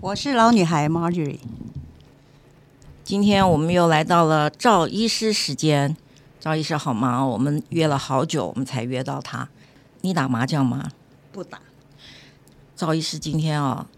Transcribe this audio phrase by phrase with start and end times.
[0.00, 1.40] 我是老女孩 Marjorie。
[3.02, 5.96] 今天我们又来到了赵医师时间。
[6.38, 9.48] 赵医师好忙，我们约了好久，我们才约到他。
[10.02, 10.92] 你打麻将吗？
[11.32, 11.60] 不打。
[12.76, 13.88] 赵医师今天啊，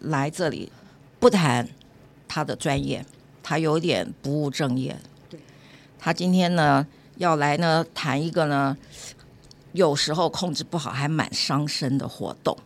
[0.00, 0.72] 来这里
[1.20, 1.68] 不谈
[2.26, 3.06] 他的专业，
[3.40, 4.98] 他有点不务正业。
[5.30, 5.38] 对。
[5.96, 6.84] 他今天呢，
[7.18, 8.76] 要来呢谈一个呢，
[9.70, 12.58] 有时候控制不好还蛮伤身的活动。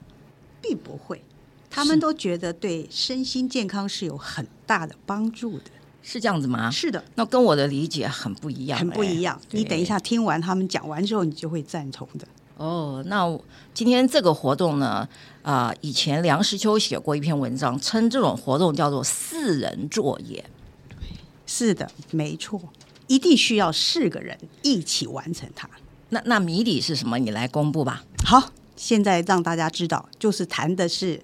[0.62, 1.22] 并不会。
[1.70, 5.64] 他们都觉得对身心健康是有很大的帮助的，
[6.02, 6.68] 是这样子吗？
[6.70, 9.40] 是的，那跟我的理解很不一样，很不一样。
[9.52, 12.26] 你等一下听完他们讲完之后，你就会赞同的。
[12.56, 13.24] 哦，那
[13.72, 15.08] 今天这个活动呢？
[15.42, 20.44] 啊、呃，以前梁实秋写过一篇文章，称这种活动叫做四人作业。
[20.88, 20.98] 对，
[21.46, 22.60] 是的，没错，
[23.06, 25.70] 一定需要四个人一起完成它。
[26.10, 27.18] 那那谜底是什么？
[27.18, 28.04] 你来公布吧。
[28.24, 31.22] 好，现在让大家知道，就是谈的是。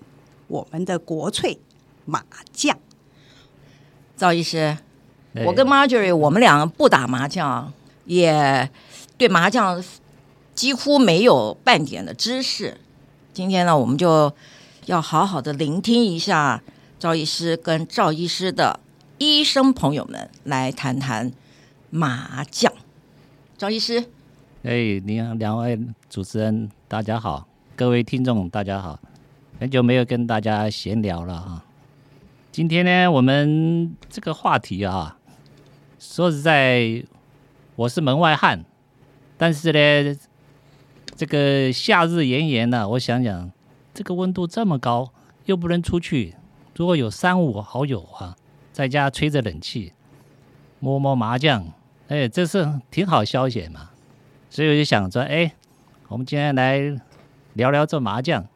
[0.48, 1.58] 我们的国粹
[2.04, 2.78] 麻将，
[4.16, 4.78] 赵医师，
[5.44, 7.72] 我跟 Marjorie 我们两个不打麻将，
[8.04, 8.70] 也
[9.18, 9.82] 对麻将
[10.54, 12.78] 几乎没有半点的知识。
[13.32, 14.32] 今天呢，我们就
[14.86, 16.62] 要好好的聆听一下
[16.98, 18.78] 赵医师跟赵医师的
[19.18, 21.32] 医生朋友们来谈谈
[21.90, 22.72] 麻将。
[23.58, 24.04] 赵医师，
[24.62, 25.78] 哎，你好，两位
[26.08, 28.98] 主持人，大家好，各位听众，大家好。
[29.58, 31.64] 很久没有跟大家闲聊了哈，
[32.52, 35.16] 今天呢，我们这个话题啊，
[35.98, 37.02] 说实在，
[37.74, 38.66] 我是门外汉，
[39.38, 40.18] 但是呢，
[41.16, 43.50] 这个夏日炎炎呢，我想想，
[43.94, 45.10] 这个温度这么高，
[45.46, 46.34] 又不能出去，
[46.74, 48.36] 如果有三五好友啊，
[48.74, 49.94] 在家吹着冷气，
[50.80, 51.66] 摸摸麻将，
[52.08, 53.88] 哎，这是挺好消遣嘛，
[54.50, 55.50] 所以我就想说，哎，
[56.08, 56.78] 我们今天来
[57.54, 58.46] 聊聊这麻将。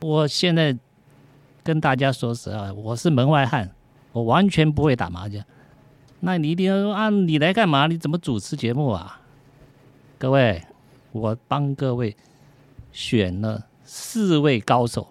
[0.00, 0.76] 我现在
[1.62, 3.70] 跟大家说实话，我是门外汉，
[4.12, 5.44] 我完全不会打麻将。
[6.20, 7.86] 那你一定要说啊，你来干嘛？
[7.86, 9.20] 你怎么主持节目啊？
[10.18, 10.62] 各位，
[11.12, 12.16] 我帮各位
[12.92, 15.08] 选了四位高手，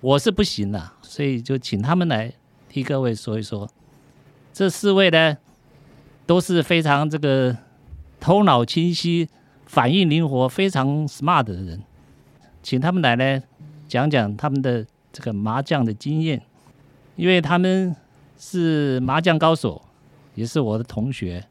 [0.00, 2.32] 我是不行的，所以就请他们来
[2.68, 3.68] 替各位说一说。
[4.52, 5.36] 这四位呢，
[6.26, 7.56] 都是非常这个
[8.18, 9.28] 头脑清晰、
[9.66, 11.82] 反应灵活、非常 smart 的人，
[12.62, 13.42] 请他们来呢。
[13.88, 16.42] 讲讲他们的这个麻将的经验，
[17.14, 17.94] 因为他们
[18.36, 19.80] 是麻将高手，
[20.34, 21.44] 也是我的同学，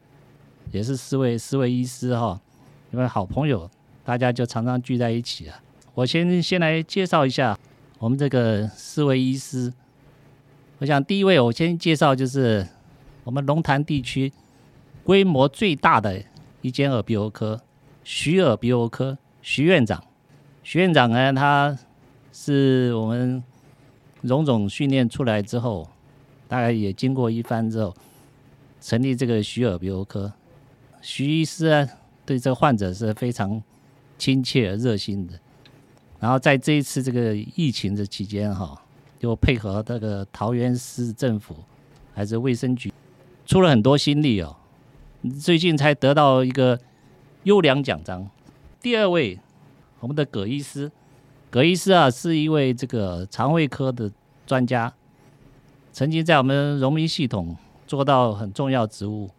[0.71, 2.39] 也是四位四位医师哈，
[2.91, 3.69] 因为好朋友，
[4.03, 5.59] 大家就常常聚在一起啊。
[5.93, 7.57] 我先先来介绍一下
[7.99, 9.73] 我们这个四位医师。
[10.79, 12.67] 我想第一位我先介绍就是
[13.23, 14.31] 我们龙潭地区
[15.03, 16.21] 规模最大的
[16.61, 17.61] 一间耳鼻喉科
[18.03, 20.03] 徐耳鼻喉科徐院长。
[20.61, 21.77] 徐院长呢，他。
[22.37, 23.41] 是我们
[24.19, 25.89] 荣总训练出来之后，
[26.49, 27.95] 大概也经过一番之后，
[28.81, 30.33] 成立这个徐耳鼻喉科。
[31.01, 31.87] 徐医师啊，
[32.25, 33.63] 对这个患者是非常
[34.17, 35.39] 亲切而热心的。
[36.19, 38.81] 然后在这一次这个疫情的期间哈，
[39.21, 41.55] 又配合这个桃园市政府
[42.13, 42.91] 还是卫生局，
[43.45, 44.57] 出了很多心力哦。
[45.39, 46.77] 最近才得到一个
[47.43, 48.29] 优良奖章。
[48.81, 49.39] 第二位，
[50.01, 50.91] 我们的葛医师。
[51.49, 54.11] 葛医师啊，是一位这个肠胃科的
[54.45, 54.93] 专家，
[55.93, 57.55] 曾经在我们荣民系统
[57.87, 59.29] 做到很重要职务，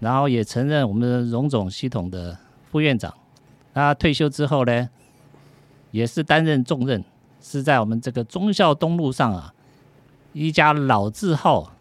[0.00, 2.36] 然后也曾任我们荣总系统的
[2.70, 3.14] 副院长。
[3.72, 4.88] 他退休之后呢，
[5.90, 7.02] 也是担任重任，
[7.40, 9.54] 是在我们这个忠孝东路上啊，
[10.34, 11.72] 一家老字号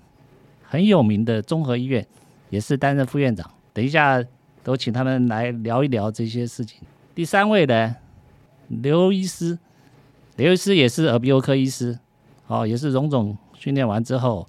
[0.63, 2.07] 很有名的综合医院，
[2.49, 3.51] 也是担任副院长。
[3.73, 4.23] 等一下
[4.63, 6.79] 都请他们来聊一聊这些事情。
[7.13, 7.95] 第三位呢？
[8.67, 9.57] 刘医师，
[10.35, 11.97] 刘医师也是耳鼻喉科医师，
[12.47, 14.47] 哦，也是荣总训练完之后，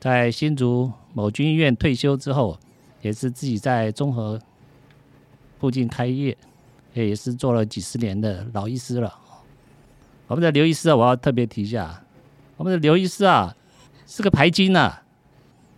[0.00, 2.58] 在新竹某军医院退休之后，
[3.00, 4.40] 也是自己在综合
[5.58, 6.36] 附近开业，
[6.92, 9.20] 也是做了几十年的老医师了。
[10.26, 12.02] 我们的刘医师啊，我要特别提一下，
[12.56, 13.54] 我们的刘医师啊，
[14.06, 15.04] 是个牌精啊，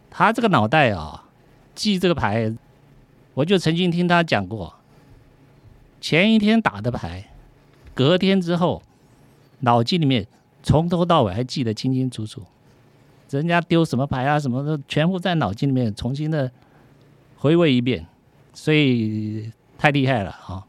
[0.09, 1.25] 他这个脑袋啊，
[1.75, 2.55] 记这个牌，
[3.35, 4.75] 我就曾经听他讲过，
[6.01, 7.29] 前一天打的牌，
[7.97, 8.83] 隔天之后，
[9.61, 10.27] 脑筋里面
[10.63, 12.43] 从头到尾还记得清清楚楚，
[13.31, 16.53] 人家丢什么牌啊，什么的，全部在脑筋里面重新的
[17.39, 18.07] 回味一遍，
[18.53, 20.67] 所以太厉害了啊！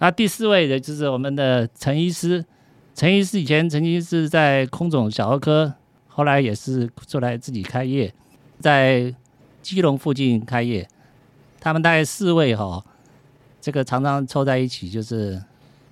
[0.00, 2.44] 那第四位的就是我们的陈医师。
[2.92, 5.72] 陈医师以前曾经是在空总小儿科，
[6.08, 8.12] 后来也是出来自己开业，
[8.58, 9.14] 在
[9.62, 10.86] 基隆附近开业。
[11.60, 12.84] 他们大概四位哈、哦，
[13.60, 15.40] 这个常常凑在一起，就是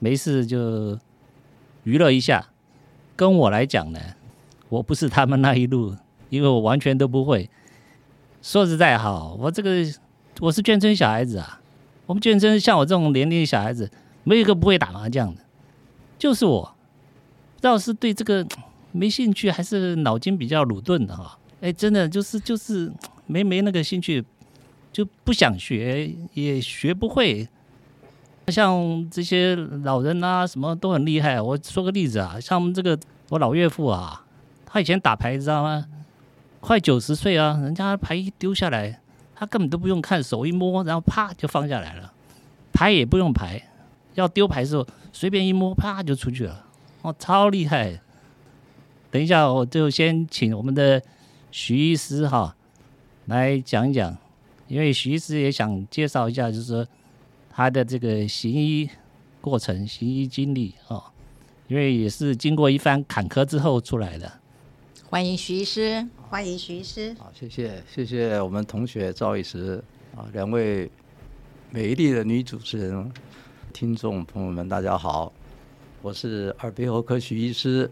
[0.00, 0.98] 没事就
[1.84, 2.48] 娱乐一下。
[3.14, 4.00] 跟我来讲呢，
[4.68, 5.94] 我不是他们那一路，
[6.30, 7.48] 因为我完全都不会。
[8.42, 9.84] 说实在哈，我这个
[10.40, 11.60] 我是眷村小孩子啊，
[12.06, 13.90] 我们眷村像我这种年龄的小孩子，
[14.24, 15.42] 没有一个不会打麻将的，
[16.18, 16.74] 就是我。
[17.56, 18.46] 不知道是对这个
[18.90, 21.38] 没兴趣，还是脑筋比较鲁钝的哈？
[21.60, 22.90] 哎，真的就是就是
[23.26, 24.24] 没没那个兴趣，
[24.90, 27.46] 就不想学，也学不会。
[28.50, 31.40] 像这些老人啊，什么都很厉害。
[31.40, 32.98] 我说个例子啊，像我们这个
[33.28, 34.24] 我老岳父啊，
[34.66, 35.86] 他以前打牌，知道吗？
[36.60, 39.00] 快九十岁啊，人家牌一丢下来，
[39.34, 42.12] 他根本都不用看，手一摸，然后啪就放下来了，
[42.72, 43.62] 牌也不用牌，
[44.14, 46.66] 要丢牌的时候随便一摸，啪就出去了。
[47.02, 48.00] 哦，超厉害！
[49.10, 51.02] 等一下，我就先请我们的
[51.50, 52.54] 徐医师哈
[53.24, 54.16] 来讲一讲，
[54.68, 56.86] 因为徐医师也想介绍一下，就是说
[57.60, 58.88] 他的这个行医
[59.38, 61.04] 过程、行医经历哦，
[61.68, 64.32] 因为也是经过一番坎坷之后出来的。
[65.10, 67.14] 欢迎徐医师，欢迎徐医师。
[67.18, 69.84] 好，谢谢，谢谢我们同学赵医师
[70.16, 70.90] 啊，两位
[71.70, 73.12] 美丽的女主持人，
[73.74, 75.30] 听众朋友们，大家好。
[76.00, 77.90] 我是耳鼻喉科徐医师。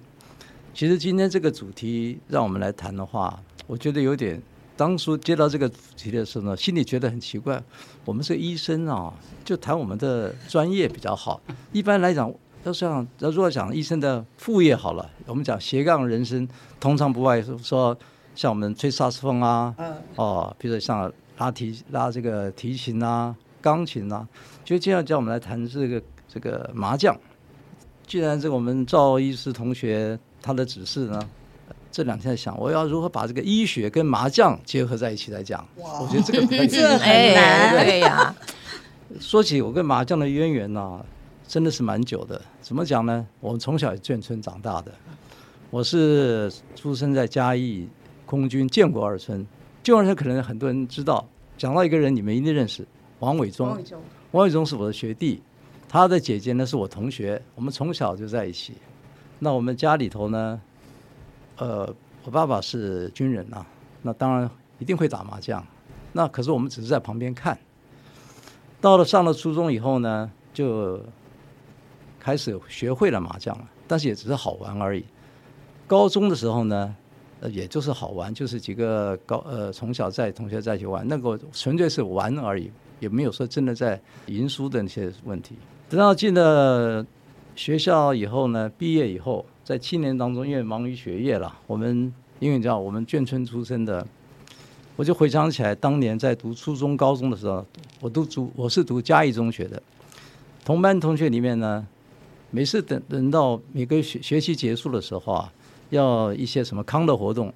[0.73, 4.41] 其实今天这个主题让我们来谈的话，我觉得有点。
[4.78, 7.60] 当初接到这个主题的时候呢，心里觉得很奇怪。
[8.04, 9.12] 我们是医生啊，
[9.44, 11.40] 就谈我们的专业比较好。
[11.72, 12.32] 一般来讲，
[12.62, 16.46] 要想要如果讲医生的副业好了，我们讲斜杠人生，
[16.78, 17.98] 通常不外说
[18.36, 19.75] 像我们吹萨斯风啊，
[20.14, 24.28] 哦，比如说像拉提拉这个提琴啊、钢琴啊，
[24.64, 27.19] 就这样叫我们来谈这个这个麻将。
[28.06, 31.28] 既然这个我们赵医师同学他的指示呢，
[31.90, 38.35] 这两天在想我要如何把这个医学跟麻将结合在一起来讲，我觉得这个 很难，对呀。
[39.19, 41.05] 说起我跟麻将的渊源呢、啊，
[41.46, 42.40] 真的是蛮久的。
[42.61, 43.26] 怎么讲呢？
[43.40, 44.93] 我们从小眷村长大的，
[45.70, 47.88] 我是出生在嘉义
[48.26, 49.44] 空军建国二村。
[49.82, 51.26] 建国二村可能很多人知道，
[51.56, 52.87] 讲到一个人你们一定认识。
[53.20, 53.69] 王伟忠，
[54.32, 55.43] 王伟忠是我的学弟。
[55.88, 58.75] 他的姐姐呢是我同学，我们从小就在一起。
[59.38, 60.61] 那我们家里头呢，
[61.58, 61.93] 呃，
[62.25, 63.66] 我爸爸是军人呐、啊，
[64.02, 65.64] 那当然一定会打麻将。
[66.12, 67.58] 那可是我们只是在旁边看。
[68.81, 71.00] 到了上了初中以后呢，就
[72.20, 75.05] 开始学会了麻将了，但是也只是好玩而已。
[75.87, 76.94] 高中的时候呢，
[77.40, 85.56] 呃，也就是好玩，就是几个高呃从小在同学在一起玩，那个纯粹是玩而已，也没有说真的在赢输的那些问题。
[85.88, 87.05] 等到进了
[87.56, 94.06] 学校以后呢，毕业以后，在七年当中，因为忙于学业了，我们因为你知道我们眷村出身的，
[94.96, 97.63] 我就回想起来，当年在读初中、高中的时候，
[98.01, 99.82] 我都读我是读嘉义中学的，
[100.65, 101.87] 同班同学里面呢，
[102.51, 105.53] 每次等等到每个学学期结束的时候啊，
[105.91, 107.53] 要一些什么康乐活动，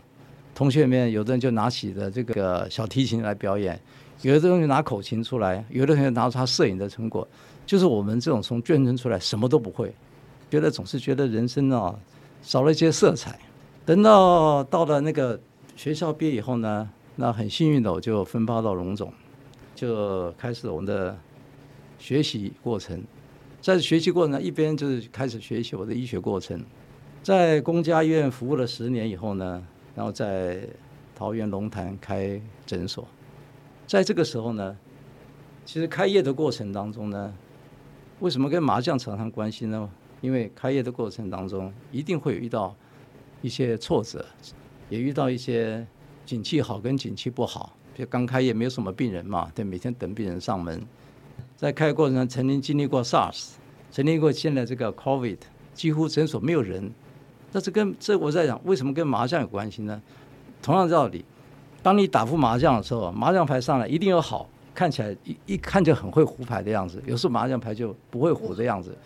[0.54, 3.80] 同学里面有的人就拿起的这个小提琴来表演，
[4.20, 7.26] 有的同学拿口琴出来，有的同学拿出他摄影的成果。
[7.64, 9.94] 就是我们这种从眷村出来什么都不会，
[10.52, 11.98] 觉得总是觉得人生啊
[12.42, 13.40] 少了一些色彩。
[13.86, 15.40] 等到到了那个
[15.76, 19.10] 学校毕业以后呢，那很幸运的我就分发到龙总，
[19.74, 21.18] 就开始我们的
[21.98, 23.02] 学习过程。
[23.62, 26.62] 在学习过程呢，一边就是开始学习我的医学过程，
[27.22, 30.68] 在公家医院服务了十年以后呢，然后在
[31.16, 33.08] 桃园龙潭开诊所。
[33.86, 34.76] 在这个时候呢，
[35.64, 37.32] 其实开业的过程当中呢。
[38.20, 39.90] 为什么跟麻将扯上关系呢？
[40.22, 42.74] 因为开业的过程当中，一定会遇到
[43.42, 44.24] 一些挫折，
[44.88, 45.86] 也遇到一些
[46.24, 47.76] 景气好跟景气不好。
[47.94, 50.80] 就刚开业没有什么病人嘛，对，每天等病人上门。
[51.56, 53.50] 在开业过程中，曾经经历过 SARS，
[53.90, 55.36] 曾经过现在这个 COVID，
[55.74, 56.90] 几乎诊所没有人。
[57.52, 60.00] 那这跟这我在讲，为什么跟麻将有关系呢？
[60.62, 61.24] 同样的道理，
[61.82, 68.96] 当你打副麻将的时候，麻将牌上来一定有好，看起来一一看就很会胡牌的样子，有时候麻将牌就不会胡的样子。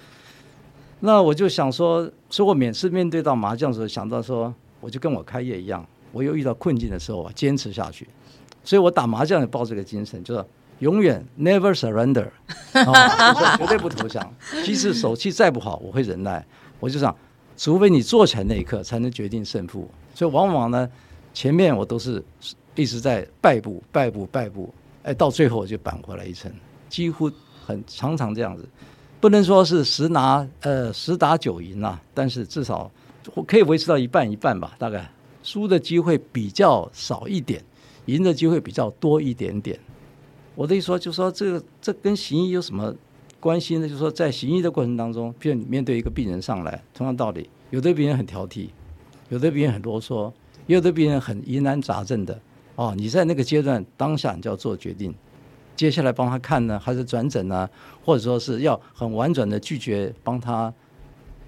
[1.00, 8.08] 那我就想说，所以我每次面对到麻将的时候，想到说，我就跟我开业一样，我又遇到困境的时候，我坚持下去。
[8.64, 10.44] 所以我打麻将也抱这个精神，就是
[10.80, 12.28] 永远 never surrender，
[12.72, 14.34] 啊，绝对不投降。
[14.64, 16.44] 即使手气再不好，我会忍耐。
[16.80, 17.14] 我就想，
[17.56, 19.88] 除非你做起来那一刻，才能决定胜负。
[20.14, 20.90] 所以往往呢，
[21.32, 22.24] 前面我都是
[22.74, 24.72] 一直在败步、败步、败步，
[25.02, 26.50] 哎，到最后我就扳回来一城，
[26.88, 27.30] 几乎
[27.64, 28.66] 很常常这样子。
[29.26, 32.88] 不能说是十拿呃十打九赢啊，但是至少
[33.34, 35.10] 我可以维持到一半一半吧，大概
[35.42, 37.60] 输的机会比较少一点。
[38.04, 39.76] 赢的机会比较多一点点。
[40.54, 42.94] 我的意思说，就说这个这跟行医有什么
[43.40, 43.88] 关系呢？
[43.88, 48.68] 就是说，在行医的过程当中，譬如你面对一个病人上来，同样道理，有的病人很挑剔，
[49.30, 50.32] 有的病人很啰嗦，
[50.68, 52.40] 有的病人很疑难杂症的。
[52.76, 55.12] 哦，你在那个阶段当下你就要做决定，
[55.76, 57.68] 接下来帮他看呢，还是转诊呢？
[58.04, 60.72] 或者说是要很婉转的拒绝帮他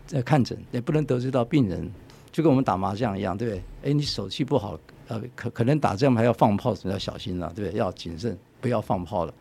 [0.06, 1.90] 在看诊，也不能得罪到病人，
[2.30, 3.62] 就跟我们打麻将一样，对不对？
[3.90, 4.78] 哎，你手气不好。
[5.08, 7.78] 呃，可可能打这样还要放炮，要小心了，对不对？
[7.78, 9.32] 要谨慎，不要放炮了，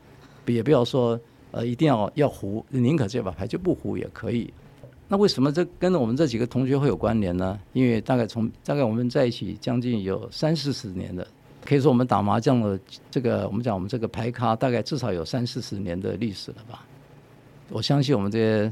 [0.46, 1.20] 也不要说
[1.52, 4.54] 呃，一定要要胡，宁可这把牌就不胡也可以。
[5.10, 7.60] 那为什么这跟我们这几个同学会有关联呢？
[7.74, 11.28] 因为大概从大概我们在一起将近有三四十年的，
[11.66, 12.80] 可以说我们打麻将的
[13.12, 16.86] 这个，我们讲我们这个牌咖，大概至少有三四十年的历史了吧。
[17.70, 18.72] 我相信我们这些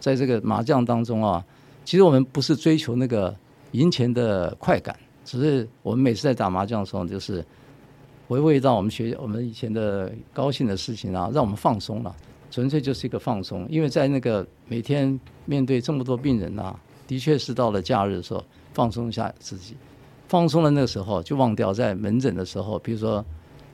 [0.00, 1.44] 在这个麻将当中啊，
[1.84, 3.34] 其实我们不是追求那个
[3.72, 4.96] 赢钱的快感。
[5.24, 7.44] 只是我们每次在打麻将的时候，就是
[8.28, 12.14] 回味到我们学我们以前的高兴的事情啊，让我们放松了，
[12.50, 13.66] 纯粹就是一个放松。
[13.70, 19.74] 因为在那个每天面对这么多病人啊，的确是到了假日的时候放松一下自己，
[20.34, 23.24] 放松了那个时候就忘掉在门诊的时候，比如说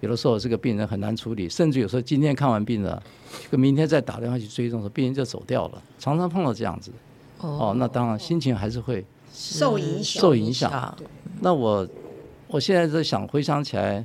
[0.00, 3.02] 有的时候这个病人很难处理，甚至有时候今天看完病了，
[3.50, 6.93] 跟明天再打电话去追踪的时候，病人就走掉了，常常碰到这样子。
[7.38, 9.02] 哦，那当然心情还是会。
[9.33, 10.99] 受影响，受影响。
[11.40, 11.88] 那我，
[12.49, 14.05] 我现在在想，回想起来，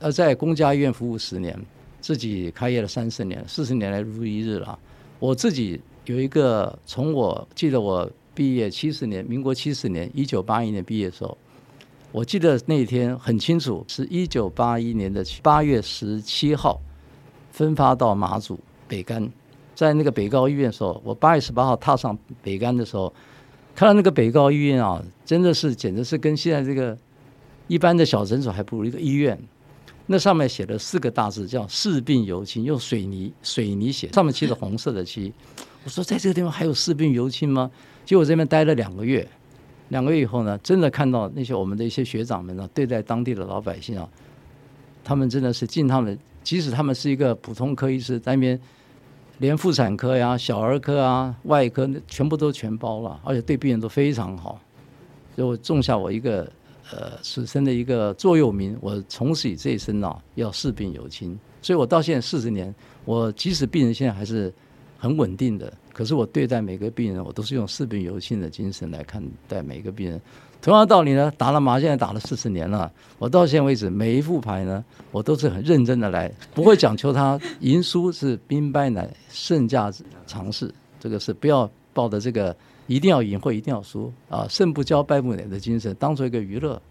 [0.00, 1.56] 呃，在公家医院服务十年，
[2.00, 4.76] 自己开业了三十年，四十年来如一日了。
[5.20, 11.36] 我自己有一个，从我记得我毕业七十年，民国七十年，一九八一年毕业的时候，
[12.12, 16.80] 我记得那一天很清楚，是一九八一年的八月十七号，
[17.52, 19.30] 分发到马祖北竿，
[19.74, 23.12] 在那个北高医院的时候，我八月十八号踏上北竿的时候。
[23.76, 26.98] 看到那个北高医院啊，真的是简直是跟现在这个
[27.68, 29.38] 一般的小诊所还不如一个医院。
[30.06, 35.32] 那上面写了四个大字，叫“视病犹亲”，用水泥水泥写，上面漆的红色的漆。
[35.84, 37.70] 我说，在这个地方还有视病犹亲吗？
[38.04, 39.24] 结果这边待了两个月，
[39.88, 44.08] 两个月以后呢，真的看到那些我们的一些学长们呢，对待当地的老百姓啊，
[45.02, 48.60] 他们真的是尽他们，即使他们是一个普通科医师，在那边。
[49.40, 54.60] 连妇产科呀、小儿科啊、外科全部都全包了，而且对病人都非常好，
[55.36, 56.42] 所以我种下我一个
[56.90, 61.38] 呃此生的一个座右铭：我从此以这一生啊，要视病有亲。
[61.62, 64.52] 所以我到现在四十年，我即使病人现在还是
[64.98, 70.20] 很稳定的，可是我对待每个病人，我都是用视病犹亲的精神来看待每个病人。
[70.60, 79.88] 同样道理呢，打了麻将打了四十年了，我到现在为止每一副牌呢，我都是很认真的来，不会讲求他赢输是兵败乃胜价
[80.26, 82.54] 常事，这个是不要抱着这个
[82.88, 86.82] 一定要赢或一定要输啊，胜不骄败不馁的精神当做一个娱乐，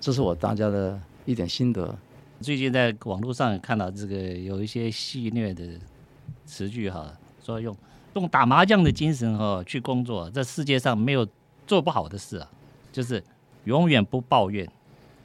[0.00, 1.94] 这是我大家的一点心得。
[2.40, 5.62] 最近在网络上看到这个有一些戏谑的
[6.46, 7.12] 词句哈，
[7.44, 7.76] 说用
[8.14, 11.26] 用打麻将的精神哈去工作，这世界上没有
[11.66, 12.48] 做不好的事啊。
[12.92, 13.22] 就是
[13.64, 14.68] 永远不抱怨，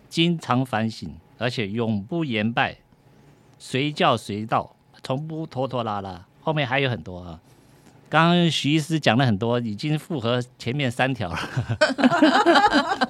[0.09, 1.07] 经常反省，
[1.37, 2.75] 而且永不言败，
[3.59, 6.25] 随叫随到，从不拖拖拉拉。
[6.41, 7.39] 后面还有很多啊，
[8.09, 11.39] 刚刚徐医师讲了很多，已经符合前面三条了。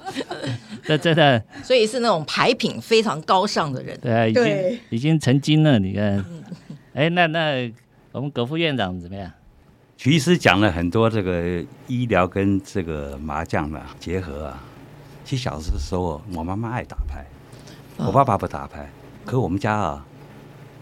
[0.84, 3.98] 这真的，所以是那种牌品非常高尚的人。
[4.00, 5.78] 对，已经已经成精了。
[5.78, 6.22] 你看，
[6.92, 7.72] 哎，那那
[8.12, 9.30] 我们葛副院长怎么样？
[9.96, 14.60] 徐医师讲了很多这个医疗跟这个麻将的结合啊。
[15.24, 17.24] 其实小的时候，我妈妈爱打牌，
[17.98, 18.90] 我爸爸不打牌。
[19.24, 20.04] 可我们家啊，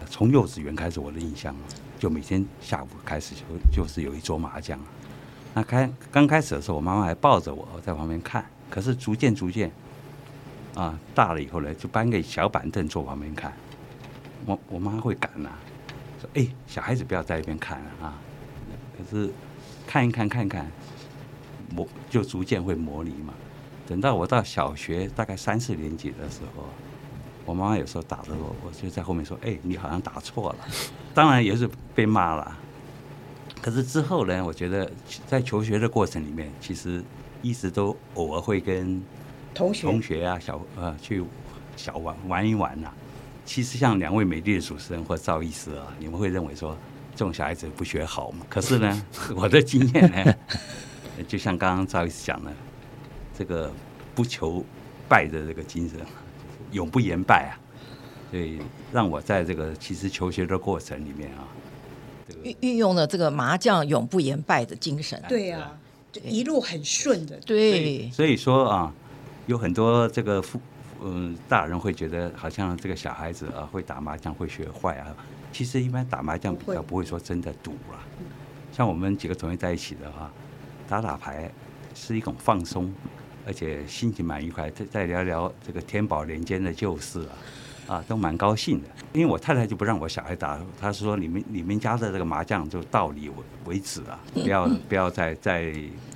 [0.09, 1.55] 从幼稚园开始，我的印象
[1.99, 4.79] 就每天下午开始就就是有一桌麻将。
[5.53, 8.43] 那开刚开始的时候，我妈妈还抱着我在旁边看。
[8.71, 9.71] 可是逐渐逐渐
[10.73, 13.53] 啊，大了以后呢，就搬个小板凳坐旁边看。
[14.47, 15.49] 我我妈会赶呐，
[16.19, 18.19] 说：“哎，小孩子不要在一边看啊。”
[18.97, 19.31] 可是
[19.87, 20.69] 看一看看一看，
[21.73, 23.33] 模就逐渐会模拟嘛。
[23.87, 26.65] 等到我到小学大概三四年级的时候，
[27.45, 30.67] 我妈妈有时候打的我，我就在后面说：“哎，你好像打错了。”
[31.15, 32.57] 当然也是被骂了。
[33.61, 34.89] 可是之后呢，我觉得
[35.27, 37.03] 在求学的过程里面，其实
[37.41, 39.01] 一直都偶尔会跟
[39.53, 41.23] 同学同学啊小呃去
[41.75, 42.93] 小玩玩一玩呐、啊。
[43.49, 46.77] 其实像两位美丽的主持人或赵医师啊，你们会认为说
[47.15, 48.45] 这种小孩子不学好吗？
[48.47, 50.35] 可是呢， 我的经验呢，
[51.27, 52.53] 就像刚刚赵医师讲的。
[53.35, 53.71] 这个
[54.13, 54.63] 不求
[55.07, 55.97] 败的这个精神，
[56.73, 57.51] 永不言败啊！
[58.29, 58.59] 所以
[58.91, 61.47] 让我在这个其实求学的过程里面啊，
[62.43, 65.19] 运运用了这个麻将永不言败的精神。
[65.27, 65.71] 对啊，
[66.11, 67.39] 就一路很顺的。
[67.45, 68.93] 对，所以说啊，
[69.47, 70.59] 有很多这个父
[71.01, 75.15] 嗯大人会觉得，好像这个小孩子啊会打麻将会学坏啊。
[75.51, 78.03] 其实一般打麻将比较不会说真的赌啊。
[78.71, 80.31] 像我们几个同学在一起的话，
[80.87, 81.51] 打打牌
[81.95, 82.93] 是一种放松。
[83.47, 87.33] 而且心情蛮愉快，再再聊聊这个天宝年间的旧事啊，
[87.89, 88.87] 啊，都蛮高兴的。
[89.13, 95.73] 因为我太太就不让我小孩打，她说：“你们你们家的这个麻将就到你为为止啊，不要不要再再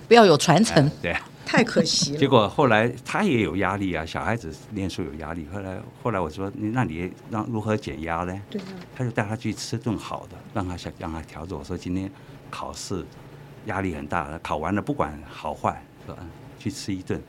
[0.07, 2.19] 不要有传承。”对， 太可惜了。
[2.19, 5.47] 结果后来他也有压力啊，小孩子念书有压力。
[5.51, 8.65] 后来后来我说：“那你让如何减压呢？”对啊，
[8.95, 11.57] 他就带他去吃顿好的，让他想让他调整。
[11.57, 12.11] 我说今天
[12.51, 13.03] 考试
[13.65, 16.27] 压力很大，考完了不管好坏，说嗯。
[16.59, 17.21] 去吃一顿，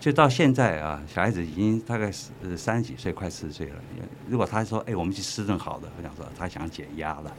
[0.00, 3.74] 就到现在啊，小孩子已经大概是三十几岁，快四十岁了。
[4.26, 7.30] 如果他说：“哎，我们去吃顿好的。”我想说他想减压了。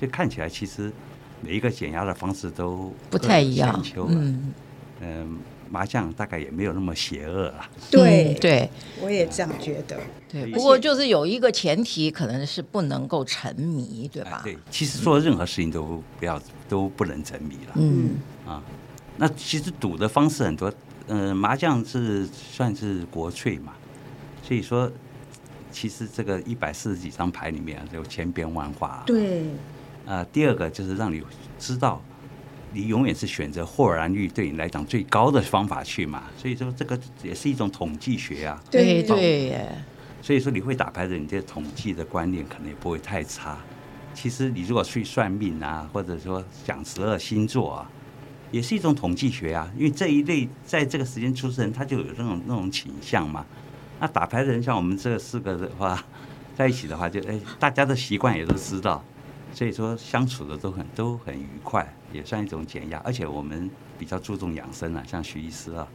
[0.00, 0.92] 就看起来其实
[1.40, 3.84] 每一个减压的方式都不太一样。
[3.96, 4.54] 嗯
[5.00, 7.68] 嗯，麻将大概也没有那么邪恶了。
[7.90, 8.70] 对、嗯、对，
[9.02, 9.98] 我也这样觉得。
[10.28, 14.42] 对，不过就是有一个前提，可能是不能够沉迷，对吧？
[14.44, 17.72] 对，其实做任何事情都不要都不能沉迷了。
[17.74, 18.62] 嗯啊。
[19.18, 20.74] 那其实赌的方式很多，嗯、
[21.08, 23.72] 呃，麻将是算是国粹嘛，
[24.42, 24.90] 所以说，
[25.70, 29.04] 其实这个一百四十几张牌里面有千变万化。
[29.06, 29.42] 对。
[30.04, 31.22] 啊、呃，第二个就是让你
[31.58, 32.02] 知道，
[32.72, 38.60] 你永远是选择豁然率对你来讲最高的方法去嘛，所以说这个也是一种统计学啊。
[38.70, 39.64] 对对。
[40.22, 43.56] 所以说你会打牌的，你这统计的观念可能也不会太差。
[44.12, 47.90] 其实你如果去算命啊，或者说讲十二星座啊。
[48.50, 53.44] 也是一种统计学啊，因为这一类在这个时间出生，他就有那种那种倾向嘛。
[53.98, 56.02] 那打牌的人像我们这四个的话，
[56.56, 59.02] 在一起的话就，就哎，大家的习惯也都知道，
[59.52, 63.00] 所以说相处的都很都很愉快，也算一种减压。
[63.04, 65.86] 而且我们比较注重养生啊，像徐医师啊，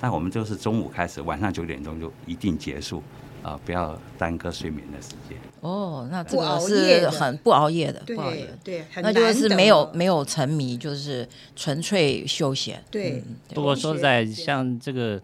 [0.00, 3.02] 但我们就是中午开始，晚上九点钟就一定结束。
[3.42, 5.38] 啊，不要耽搁睡眠的时间。
[5.60, 8.48] 哦，那这个是很不熬夜的，不熬夜。
[8.62, 12.82] 对，那就是没有没有沉迷，就是纯粹休闲。
[12.90, 13.22] 对。
[13.54, 15.20] 不过说实在，像这个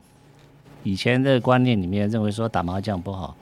[0.83, 3.37] 以前的观念里面认为说打麻将不好，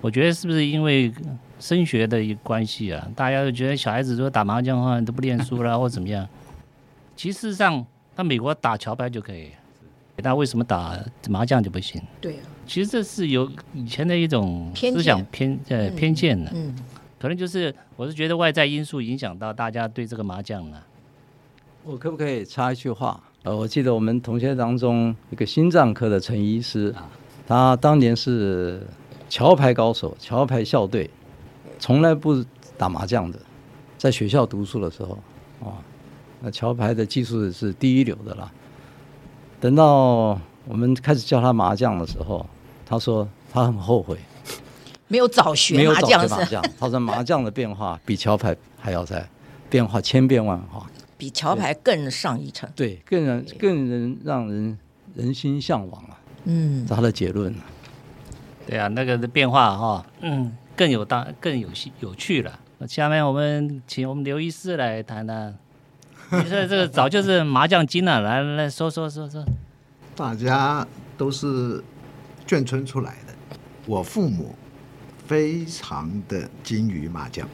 [0.00, 1.12] 我觉得是不是因为
[1.58, 3.06] 升学的一个关系啊？
[3.14, 6.26] 大家都觉得小孩子如果打麻将的话都不念书了 或怎么样？
[7.16, 7.84] 其实上，
[8.16, 9.50] 那美国打桥牌就可以。
[10.22, 12.00] 那为什么打麻将就不行？
[12.20, 16.72] 对啊，其实这是有以前的一种思想偏呃偏见的，嗯，
[17.18, 20.80] 可能就是我是觉得外在因素影响到大家对这个麻将了。
[21.82, 23.20] 我可不可以插一句话？
[23.42, 26.94] 呃，我记得我们同学当中一个心脏科的陈医师，
[27.44, 28.86] 他当年是
[29.28, 31.10] 桥牌高手，桥牌校队，
[31.80, 32.44] 从来不
[32.78, 33.38] 打麻将的，
[33.98, 35.18] 在学校读书的时候，
[35.58, 35.72] 哦，
[36.40, 38.52] 那桥牌的技术是第一流的了。
[39.58, 42.46] 等到我们开始教他麻将的时候，
[42.90, 44.18] 他说他很后悔，
[45.06, 46.28] 没有早学麻将。
[46.28, 49.24] 麻将，他说麻将的变化比桥牌还要在
[49.70, 52.68] 变化千变万化，比桥牌更上一层。
[52.74, 54.76] 对，更让更人让人
[55.14, 56.18] 人心向往啊。
[56.46, 57.54] 嗯，他的结论。
[58.66, 62.58] 对啊，那个的变化哈，嗯，更有当更有趣有趣了。
[62.88, 65.56] 下面我们请我们刘医师来谈谈。
[66.32, 69.44] 你说这个早就是麻将精了，来来来说说说说。
[70.16, 70.84] 大家
[71.16, 71.82] 都是
[72.50, 74.56] 眷村出来的，我父母
[75.24, 77.48] 非常的精于麻将，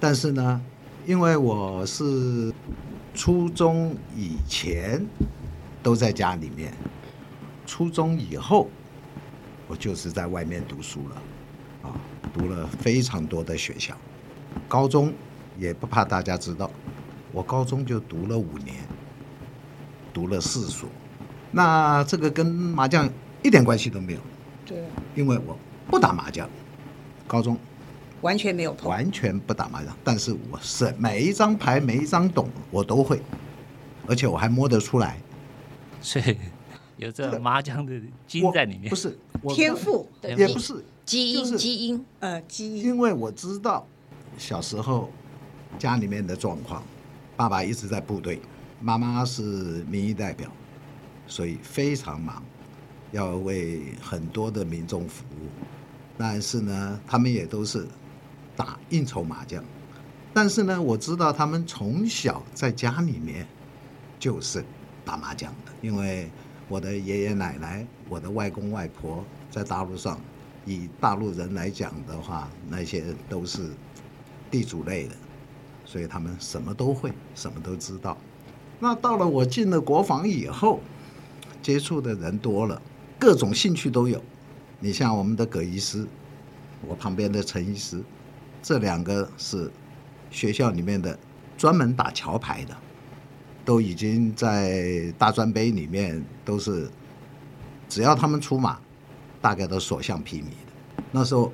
[0.00, 0.62] 但是呢，
[1.04, 2.50] 因为我是
[3.12, 5.04] 初中以前
[5.82, 6.72] 都在家里面，
[7.66, 8.70] 初中以后
[9.68, 11.22] 我就是在外面读书了，
[11.82, 11.92] 啊，
[12.32, 13.94] 读了非常多的学校，
[14.66, 15.12] 高中
[15.58, 16.70] 也不怕大家知道。
[17.30, 18.76] 我高中就读了五年，
[20.14, 20.88] 读了四所，
[21.50, 23.06] 那这个跟麻将
[23.44, 24.20] 一点关系都没有。
[24.66, 24.82] 对，
[25.14, 26.48] 因为我不打麻将，
[27.28, 27.56] 高中
[28.22, 29.94] 完全没有碰，完全不打麻将。
[30.02, 33.20] 但是我是每一张牌、每一张懂我都会，
[34.08, 35.18] 而且我还摸得出来。
[36.00, 36.36] 所以
[36.96, 38.88] 有这麻将的基因在里面。
[38.88, 39.16] 不是
[39.54, 42.84] 天赋，也不是基因，基因，呃，基因。
[42.84, 43.86] 因为我知道
[44.38, 45.10] 小时候
[45.78, 46.82] 家里面的状况，
[47.36, 48.40] 爸爸一直在部队，
[48.80, 49.42] 妈妈是
[49.90, 50.50] 民意代表，
[51.26, 52.42] 所以非常忙，
[53.14, 55.48] 要为很多的民众服务。
[56.18, 57.86] 但是呢，他们也都是
[58.56, 59.64] 打应酬麻将。
[60.32, 63.46] 但是呢，我知道他们从小在家里面
[64.18, 64.64] 就是
[65.04, 66.28] 打麻将的，因为
[66.68, 70.18] 我的爷爷奶奶、我的外公外婆在大陆上，
[70.66, 73.70] 以大陆人来讲的话，那些都是
[74.50, 75.14] 地主类的，
[75.84, 78.16] 所以他们什么都会，什么都知道。
[78.80, 80.80] 那到了我进了国防以后，
[81.62, 82.82] 接触的人多了，
[83.18, 84.22] 各种兴趣都有。
[84.80, 86.06] 你像我们的葛医师，
[86.86, 88.02] 我旁边的陈医师，
[88.62, 89.70] 这两个是。
[90.30, 91.16] 学校里面的
[91.56, 92.76] 专门打桥牌的，
[93.64, 96.90] 都已经在大专杯里面都是，
[97.88, 98.80] 只要他们出马，
[99.40, 101.04] 大概都所向披靡的。
[101.12, 101.52] 那时候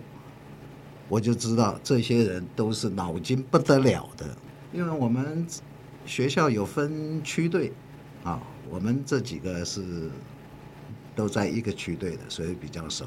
[1.10, 4.34] 我就知道这些人都是脑筋不得了的，
[4.72, 5.46] 因为我们
[6.06, 7.70] 学校有分区队
[8.24, 10.10] 啊，我们这几个是
[11.14, 13.06] 都在一个区队的，所以比较熟。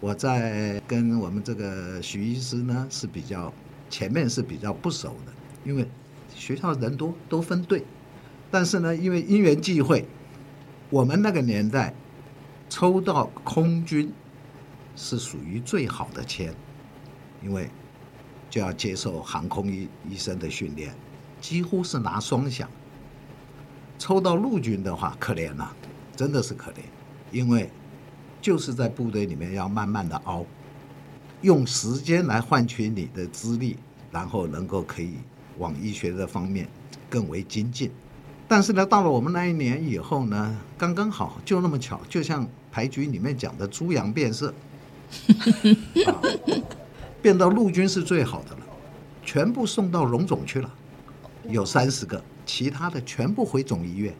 [0.00, 3.52] 我在跟我们这个徐医师呢是比较。
[3.90, 5.86] 前面是比较不熟的，因为
[6.34, 7.84] 学校人多，都分队。
[8.50, 10.04] 但是呢，因为因缘际会，
[10.90, 11.94] 我们那个年代
[12.68, 14.12] 抽到空军
[14.96, 16.52] 是属于最好的签，
[17.40, 17.70] 因为
[18.50, 20.92] 就要接受航空医医生的训练，
[21.40, 22.68] 几乎是拿双响。
[23.96, 25.76] 抽到陆军的话，可怜了，
[26.16, 26.78] 真的是可怜，
[27.34, 27.68] 因为
[28.40, 30.46] 就是在部队里面要慢慢的熬。
[31.42, 33.76] 用时间来换取你的资历，
[34.10, 35.16] 然后能够可以
[35.58, 36.66] 往医学的方面
[37.10, 37.90] 更为精进。
[38.46, 44.54] 但是呢，到了我们那一年以后呢，刚刚好就那么巧，就像牌局里面讲的“猪羊变色
[46.06, 46.22] ”，啊，
[47.20, 48.60] 变到陆军是最好的了，
[49.22, 50.70] 全部送到荣总去了，
[51.48, 54.14] 有三十个，其他的全部回总医院。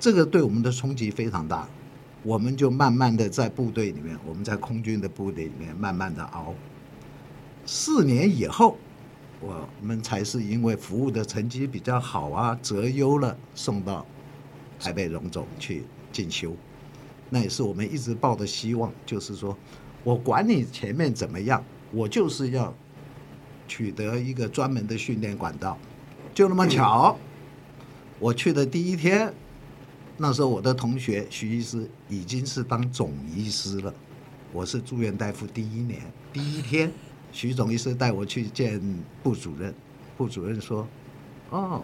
[0.00, 1.68] 这个对我们的冲击非常大。
[2.24, 6.54] 我们就慢慢的在部队里面，我们在空军的部队里面慢慢的熬。
[7.66, 8.78] 四年以后，
[9.40, 14.06] 我们才是因为服务的成绩比较好啊，择优了，送到
[14.80, 16.56] 台北荣总去进修。
[17.28, 19.54] 那也是我们一直抱的希望，就是说
[20.02, 22.72] 我管你前面怎么样，我就是要
[23.68, 25.76] 取得一个专门的训练管道。
[26.32, 27.18] 就那么巧，
[28.18, 29.34] 我去的第一天。
[30.16, 33.92] 那时候我的同学徐医师已经是当总医师了，
[34.52, 36.00] 我是住院大夫第一年
[36.32, 36.88] 第一天，
[37.32, 38.80] 徐总医师带我去见
[39.24, 39.74] 部主任，
[40.16, 40.86] 部主任说
[41.50, 41.82] ：“哦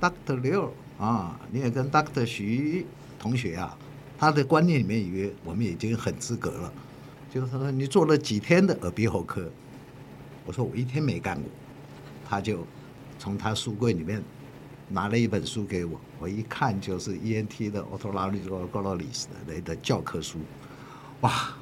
[0.00, 0.40] ，Dr.
[0.40, 2.26] 刘啊，你也跟 Dr.
[2.26, 2.84] 徐
[3.16, 3.78] 同学啊，
[4.18, 6.72] 他的观念里面以为我们已经很资格了，
[7.32, 9.48] 就是他说你做了几天的耳鼻喉科，
[10.44, 11.48] 我说我一天没干过，
[12.28, 12.66] 他就
[13.20, 14.20] 从他书柜里面。”
[14.90, 20.38] 拿了一本书给我，我一看就是 ENT 的 otolaryngology 的的教科书，
[21.20, 21.54] 哇，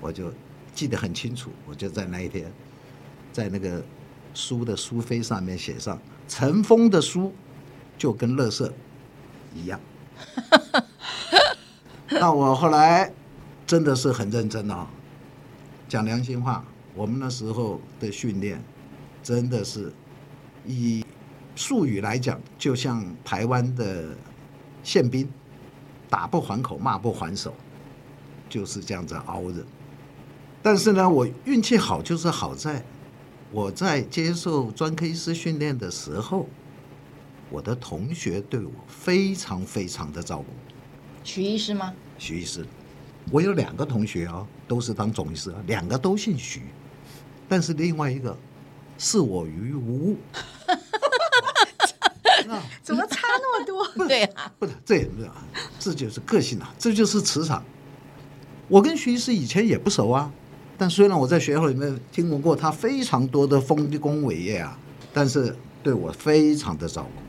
[0.00, 0.32] 我就
[0.74, 2.52] 记得很清楚，我就在那一天，
[3.32, 3.84] 在那个
[4.34, 7.32] 书的书扉上面写上“尘封的书
[7.96, 8.68] 就跟垃圾
[9.54, 9.78] 一样”。
[12.10, 13.12] 那我后来
[13.64, 14.88] 真的是很认真啊，
[15.88, 18.60] 讲良心话，我们那时候的训练
[19.22, 19.92] 真的是
[20.66, 21.04] 以。
[21.54, 24.16] 术语来讲，就像台湾的
[24.82, 25.28] 宪兵，
[26.10, 27.54] 打不还口，骂不还手，
[28.48, 29.64] 就是这样子熬着。
[30.62, 32.84] 但是呢，我运气好，就是好在
[33.52, 36.48] 我在接受专科医师训练的时候，
[37.50, 40.46] 我的同学对我非常非常的照顾。
[41.22, 41.94] 徐医师吗？
[42.18, 42.66] 徐医师，
[43.30, 46.62] 我有两个同学哦，都是当总医师，两个都姓徐，
[47.48, 48.36] 但是另外一个
[48.98, 50.16] 视我于无物。
[52.84, 53.88] 怎么差那么多？
[54.06, 55.34] 对啊， 不是这也不是啊，
[55.80, 57.64] 这就是个性啊，这就是磁场。
[58.68, 60.30] 我跟徐医师以前也不熟啊，
[60.76, 64.78] 但虽然我在学校里面听闻过他非常多的丰功伟业啊，
[65.14, 67.22] 但是对我非常的照顾。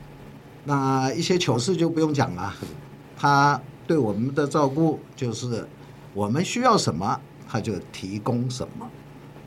[0.64, 2.54] 那一些糗事就不用讲了，
[3.16, 5.66] 他对我们的照顾就是
[6.12, 8.86] 我们需要什么他就提供什么，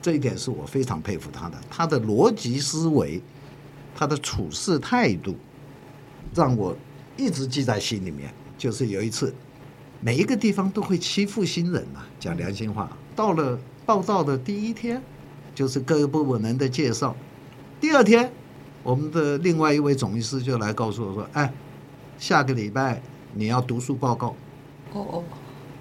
[0.02, 1.58] 这一点是我非常佩服他的。
[1.70, 3.22] 他的逻辑思维，
[3.96, 5.36] 他的处事态度。
[6.34, 6.76] 让我
[7.18, 8.34] 一直记在心里面。
[8.58, 9.34] 就是有一次，
[10.02, 12.90] 每一个地方都会欺负新人啊，讲良心话。
[13.16, 15.02] 到了报道的第一天，
[15.56, 17.16] 就是各个部门人的介绍。
[17.80, 18.30] 第二天，
[18.84, 21.54] 我们的另外一位总医师就来告诉我说：“哎，
[22.18, 23.02] 下个礼拜
[23.34, 24.36] 你要读书报告。
[24.92, 25.24] 哦哦，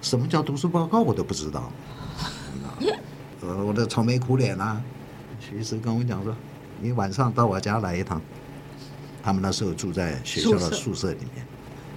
[0.01, 1.01] 什么叫读书报告？
[1.01, 1.69] 我都不知道。
[3.41, 4.81] 呃，我的愁眉苦脸啊，
[5.41, 6.33] 徐师跟我讲说，
[6.81, 8.21] 你晚上到我家来一趟。
[9.21, 11.45] 他们那时候住在学校的宿舍里面，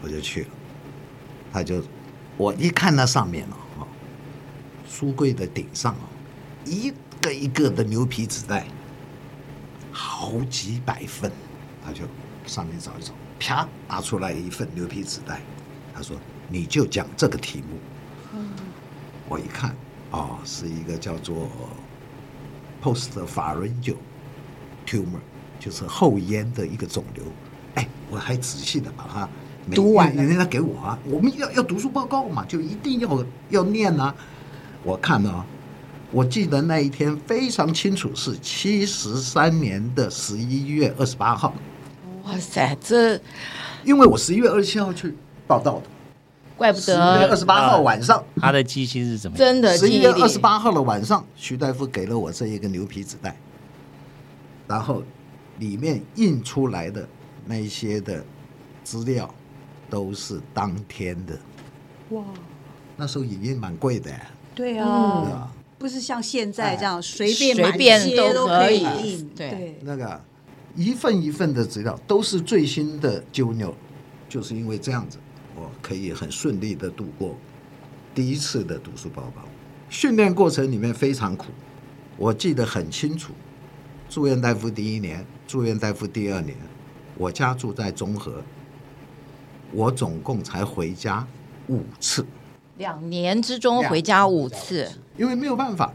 [0.02, 0.48] 我就去了。
[1.52, 1.82] 他就，
[2.36, 3.46] 我一看那上面
[3.78, 3.86] 哦，
[4.88, 6.08] 书柜的顶上哦，
[6.64, 8.66] 一个一个的牛皮纸袋，
[9.92, 11.30] 好几百份。
[11.84, 12.04] 他就
[12.46, 15.40] 上面找一找，啪，拿出来一份牛皮纸袋。
[15.92, 16.16] 他说
[16.48, 18.38] ：“你就讲这个题目。”
[19.28, 19.74] 我一看，
[20.12, 21.50] 哦，是一个叫做
[22.80, 23.96] postpharyngeal
[24.86, 25.20] tumor，
[25.62, 27.24] 就是后咽的一个肿瘤。
[27.76, 29.28] 哎，我还仔细的把它
[29.72, 30.22] 读完了。
[30.22, 34.12] 人家给我啊，我们要要读书报告嘛，就一定要要念啊。
[34.82, 35.46] 我看啊，
[36.10, 41.54] 我记得那一天非常清楚，是七十三年的十一月二十八号。
[42.24, 43.20] 哇塞，这
[43.84, 45.14] 因为我十一月二十七号去
[45.46, 45.82] 报道的。
[46.54, 49.36] 怪不得十月二十八号晚上，啊、他的记性是怎么？
[49.36, 53.34] 真的，十一月二十八号的晚上，徐大夫给了我这一个牛皮纸袋，
[54.68, 55.02] 然后
[55.62, 57.08] 里面印出来的
[57.46, 58.24] 那一些的
[58.82, 59.32] 资料
[59.88, 61.38] 都是当天的。
[62.10, 62.24] 哇，
[62.96, 64.10] 那时候影印蛮贵的。
[64.56, 64.86] 对啊，
[65.24, 65.48] 嗯、
[65.78, 69.28] 不是像现在这样随便随便都可以印。
[69.36, 70.20] 对，那个
[70.74, 73.72] 一份一份的资料都是最新的 journal，
[74.28, 75.16] 就是因为这样子。
[75.54, 77.36] 我可以很顺利的度过
[78.14, 79.42] 第一次的读书报告。
[79.88, 81.46] 训练过程里面非常苦，
[82.16, 83.32] 我记得很清楚。
[84.12, 86.54] 住院大夫第一年，住院大夫第二年，
[87.16, 88.42] 我家住在中和，
[89.72, 91.26] 我总共才回家
[91.68, 92.26] 五次。
[92.76, 95.90] 两年之中回家五次，因为没有办法，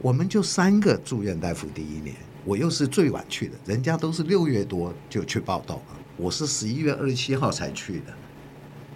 [0.00, 8.06] 我们就三个住院大夫第一年，我又是最晚去的，人家都是六月多就去报道了，我是十一月二十七号才去的。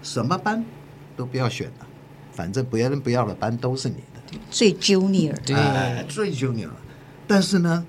[0.03, 0.65] 什么班
[1.17, 1.87] 都不要选了，
[2.33, 4.39] 反正别人不要的班都是你的。
[4.51, 6.71] 最 junior，对，哎、最 junior。
[7.29, 7.87] 但是呢，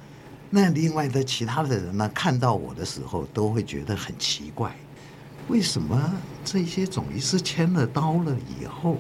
[0.50, 4.74] 那另外的其他的人呢，看到我的时候都会觉得很奇怪，
[5.50, 6.14] 为什么
[6.46, 8.98] 这些总医师签了刀了以后，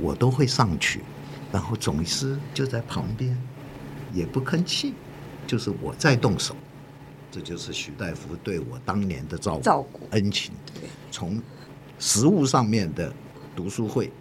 [0.00, 1.02] 我都会上去，
[1.50, 3.36] 然后总医师就在旁边
[4.12, 4.94] 也不吭气，
[5.46, 6.54] 就是我在动手，
[7.32, 10.52] 这就是徐大夫对我当年的照顾、照顾恩情。
[11.10, 11.42] 从
[11.98, 13.12] 实物上面的
[13.56, 14.12] 读书会，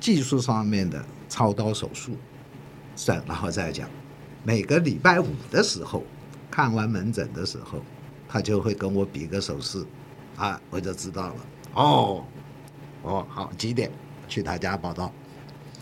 [0.00, 2.16] 技术上面的操刀手术，
[2.94, 3.86] 再然后再讲，
[4.42, 6.02] 每个礼拜五的时候，
[6.50, 7.80] 看完门诊的时候，
[8.28, 9.84] 他就会跟我比个手势，
[10.36, 11.36] 啊，我就知道了。
[11.74, 12.24] 哦，
[13.02, 13.90] 哦，好，几点
[14.28, 15.12] 去他家报道？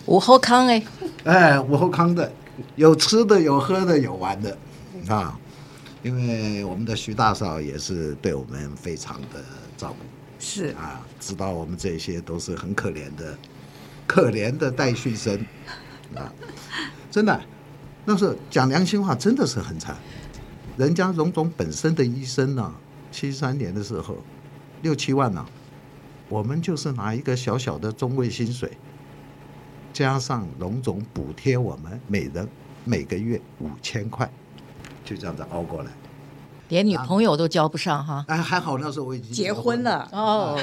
[0.07, 0.83] 午后康哎，
[1.25, 2.33] 哎，午后康的，
[2.77, 4.59] 有吃的，有喝的，有玩的，
[5.09, 5.39] 啊，
[6.03, 9.45] 因为我们的徐大嫂也是对我们非常的
[9.77, 9.97] 照顾。
[10.41, 13.37] 是啊，知道我们这些都是很可怜的，
[14.07, 15.39] 可怜的待续生
[16.15, 16.33] 啊，
[17.11, 17.41] 真的，
[18.09, 19.95] 那时候讲良心话，真的是很惨。
[20.79, 22.73] 人家荣总本身的医生呢、啊，
[23.13, 24.17] 七三年的时候
[24.81, 25.47] 六七万呢、啊，
[26.31, 28.79] 我们就是拿一个小小的中位薪水，
[29.93, 32.49] 加上荣总补贴我们每人
[32.83, 34.27] 每个月五千块，
[35.05, 35.91] 就这样子熬过来。
[36.71, 38.25] 连女朋友都交不上哈！
[38.29, 40.61] 哎，还好那时候我已经结婚了，结婚了哦。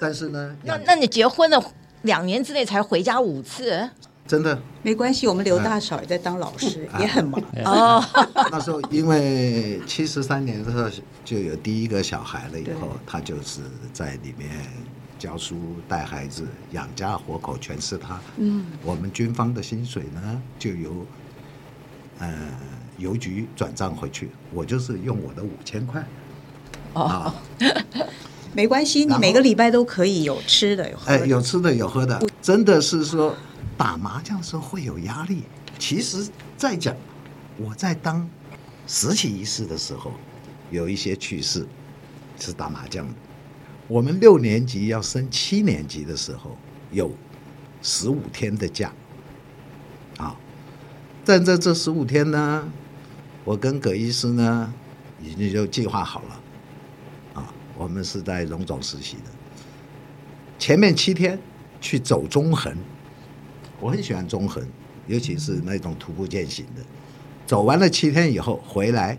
[0.00, 1.62] 但是呢，那那你结婚了
[2.00, 3.90] 两年之内才回家五次，
[4.28, 5.26] 真的没关系。
[5.26, 8.04] 我们刘大嫂也在当老师，哎、也很忙哦。
[8.52, 10.88] 那时候因为七十三年的时候
[11.24, 13.62] 就有第一个小孩了，以后他就是
[13.92, 14.50] 在里面
[15.18, 15.56] 教书、
[15.88, 18.20] 带孩子、养家活口，全是他。
[18.36, 21.06] 嗯，我们军方的薪水呢，就由
[22.20, 22.30] 嗯。
[22.30, 22.48] 呃
[22.98, 26.04] 邮局转账回去，我就是用我的五千块。
[26.94, 27.34] 哦，啊、
[28.52, 31.12] 没关系，你每个礼拜都可以有吃的，有喝的。
[31.12, 33.32] 哎，有吃的有喝的，真的是说
[33.78, 35.44] 打麻将的时候会有压力。
[35.78, 36.94] 其实再讲，
[37.56, 38.28] 我在当
[38.86, 40.12] 实习医师的时候，
[40.70, 41.66] 有一些趣事
[42.38, 43.14] 是打麻将的。
[43.86, 46.58] 我们六年级要升七年级的时候，
[46.90, 47.10] 有
[47.80, 48.92] 十五天的假。
[50.18, 50.36] 啊，
[51.24, 52.68] 但在这这十五天呢。
[53.44, 54.74] 我跟葛医师呢，
[55.22, 59.30] 已经就计划好了，啊，我们是在荣总实习的。
[60.58, 61.38] 前面七天
[61.80, 62.76] 去走中横，
[63.80, 64.62] 我很喜欢中横，
[65.06, 66.82] 尤其是那种徒步践行的。
[67.46, 69.16] 走完了七天以后回来，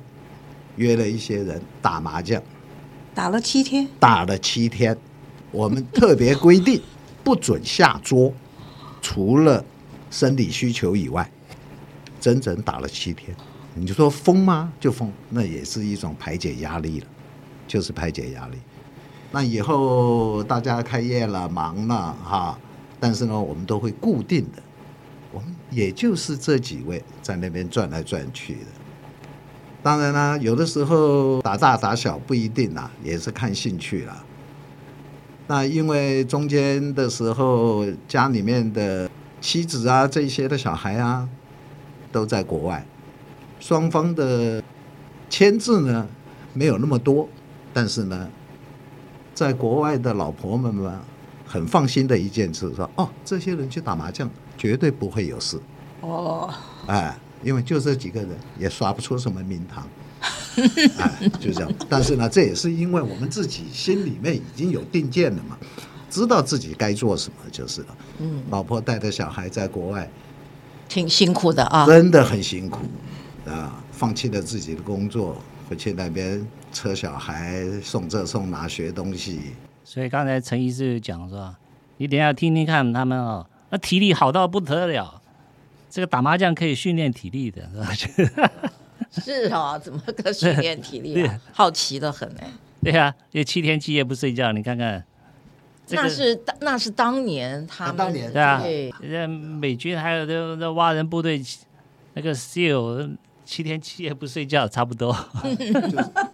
[0.76, 2.42] 约了一些人打麻将，
[3.16, 4.96] 打了七天，打了七天，
[5.52, 6.82] 我们特别规定
[7.24, 8.34] 不准下桌，
[9.02, 9.64] 除了
[10.12, 11.30] 生理需求以外，
[12.20, 13.36] 整整打了七天。
[13.76, 14.74] 你就说疯吗？
[14.80, 17.08] 就疯，那也是一种排解压力了，
[17.68, 18.58] 就是排解压力。
[19.32, 22.60] 那以后大家开业了，忙了哈，
[23.00, 24.62] 但是呢，我们都会固定的，
[25.32, 28.66] 我们也就是这几位在那边转来转去的。
[29.82, 34.24] 当然啦，有的时候打大打小不一定啦，也是看兴趣啦。
[35.48, 39.10] 那因为中间的时候，家里面的
[39.40, 41.28] 妻子啊，这些的小孩啊，
[42.12, 42.86] 都在国外，
[43.60, 44.62] 双方的
[45.30, 46.08] 签字呢
[46.54, 47.30] 没有那么多，
[47.74, 48.30] 但是呢。
[49.36, 51.00] 在国外的老婆们嘛，
[51.52, 55.60] 很放心的一件事，说哦，这些人去打麻将绝对不会有事。
[56.02, 56.54] 哦，
[56.86, 59.88] 哎，因为就这几个人也耍不出什么名堂，
[61.00, 61.72] 哎，就这样。
[61.90, 65.58] 但是呢，这也是因为我们自己心里面已经有定见了嘛，
[66.08, 67.98] 知道自己该做什么就是了。
[68.20, 70.08] 嗯，老婆带着小孩在国外，
[70.88, 72.82] 挺辛苦的啊，真的很辛苦
[73.48, 75.36] 啊，放弃了自己的工作。
[75.68, 79.40] 回去那边车小孩送这送那学东西，
[79.90, 81.56] 所以刚才陈医师讲说，
[81.98, 85.20] 你等下听听看他们哦，那体力好到不得了，
[85.90, 88.52] 这个打麻将可以训练体力的， 是吧？
[89.10, 91.42] 是啊，怎么个训练体力啊？
[91.52, 92.48] 好奇的很哎。
[92.84, 95.04] 对呀，这七天七夜不睡觉，你看看。
[95.90, 101.42] 那是那是当年他们当年对啊，美军还有那那蛙人部队
[102.14, 103.18] 那个 SEAL。
[103.44, 105.12] 七天七夜不睡觉，差不多。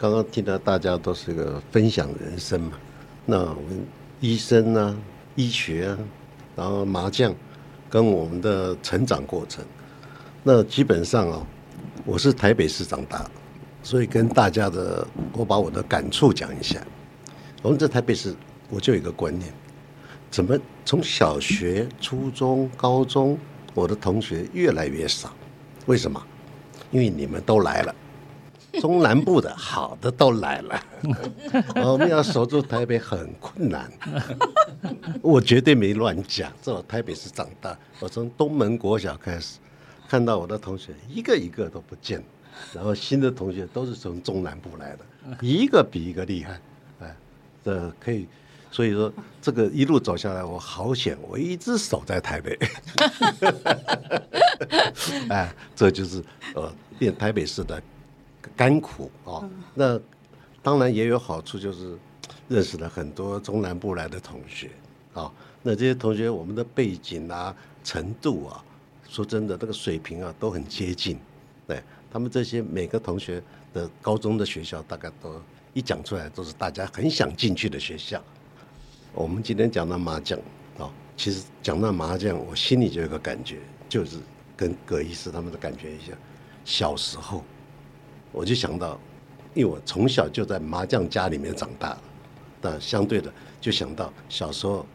[0.00, 2.72] 刚刚听到大家都是个分享人生嘛，
[3.26, 3.86] 那我们
[4.18, 4.96] 医生啊，
[5.34, 5.98] 医学啊，
[6.56, 7.34] 然后麻将，
[7.90, 9.62] 跟我们的成长过程，
[10.42, 11.46] 那基本上哦，
[12.06, 13.30] 我是台北市长大，
[13.82, 16.80] 所以跟大家的，我把我的感触讲一下。
[17.60, 18.34] 我们在台北市，
[18.70, 19.52] 我就有一个观念，
[20.30, 23.38] 怎么从小学、初中、高中，
[23.74, 25.30] 我的同学越来越少？
[25.84, 26.18] 为什么？
[26.90, 27.94] 因为你们都来了，
[28.80, 30.82] 中南部的好的都来了，
[31.84, 33.90] 我们要守住台北很困难。
[35.22, 39.58] 我绝对没乱讲，在我台北市长大，我从东门国小开始，
[40.08, 42.22] 看到我的同学一个一个都不见，
[42.72, 45.04] 然后新的同学都是从中南部来的，
[45.40, 46.60] 一个比一个厉害，
[47.00, 47.16] 哎，
[47.64, 48.28] 这可以。
[48.72, 52.56] 所以说，这个一路走下来，我好险，我一直守在台北。
[55.28, 56.22] 哎，这就是
[56.54, 57.82] 呃，变台北市的
[58.60, 59.50] 甘苦啊、哦。
[59.72, 59.98] 那
[60.62, 61.96] 当然也有好处，就是
[62.46, 64.66] 认识了很多中南部来的同学
[65.14, 65.32] 啊、哦。
[65.62, 68.62] 那这些同学，我们的背景啊、程度啊，
[69.08, 71.18] 说真的，这个水平啊，都很接近。
[71.66, 73.42] 对，他们这些每个同学
[73.72, 75.40] 的高中的学校，大概都
[75.72, 78.22] 一讲出来，都是大家很想进去的学校。
[79.14, 80.38] 我们今天讲到麻将
[80.76, 83.56] 啊，其实讲到麻将，我心里就有个感觉，
[83.88, 84.18] 就是
[84.54, 86.18] 跟葛医师他们的感觉一样。
[86.62, 87.42] 小时候，
[88.32, 88.98] 我就想到，
[89.54, 91.96] 因为我从小就在麻将家里面长大，
[92.60, 94.86] 那相对的就想到小时候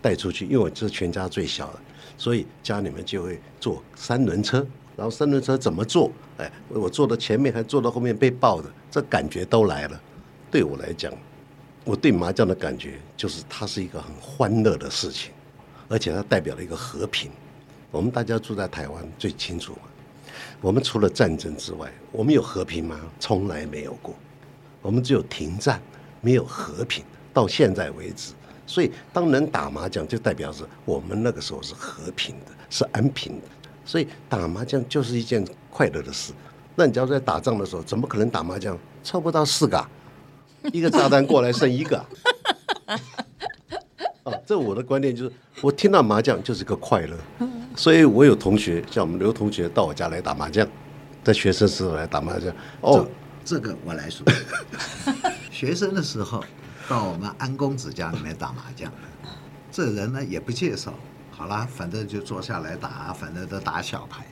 [0.00, 1.80] 带出去，因为我是全家最小的，
[2.16, 6.10] 所以家里面就会坐三轮车，然后三轮车怎么坐？
[6.38, 10.00] 哎，我坐到前面还坐到后面被抱的，这感觉都来了。
[10.50, 11.12] 对我来讲。
[11.84, 15.32] 我对麻将的感觉就是，它是一个很欢乐的事情，
[15.88, 17.28] 而且它代表了一个和平。
[17.90, 19.80] 我们大家住在台湾最清楚嘛。
[20.62, 23.00] 我们除了战争之外，我们有和平吗？
[23.18, 24.14] 从来没有过。
[24.80, 25.82] 我们只有停战，
[26.20, 27.04] 没有和平。
[27.32, 28.32] 到现在为止，
[28.66, 33.48] 所以当能打麻将，就代表着我们那个时候是和平的，是安平的。
[33.84, 36.32] 所以打麻将就是一件快乐的事。
[36.76, 39.90] 那你只要在打仗的时候，怎么可能打麻将凑不到四个啊？
[40.72, 41.98] 一个炸弹过来剩一个，
[42.86, 47.16] 啊， 这我的观念就是，我听到麻将就是个快乐，
[47.74, 50.66] 所以我有同学像我们刘同学到我家来打麻将，
[51.24, 52.54] 在学生时候来打麻将。
[52.80, 53.06] 哦，
[53.44, 54.26] 这个我来说，
[55.50, 56.44] 学生的时候
[56.88, 58.92] 到我们安公子家里面打麻将，
[59.70, 60.92] 这人呢也不介绍，
[61.30, 64.26] 好啦，反正就坐下来打，反正都打小牌，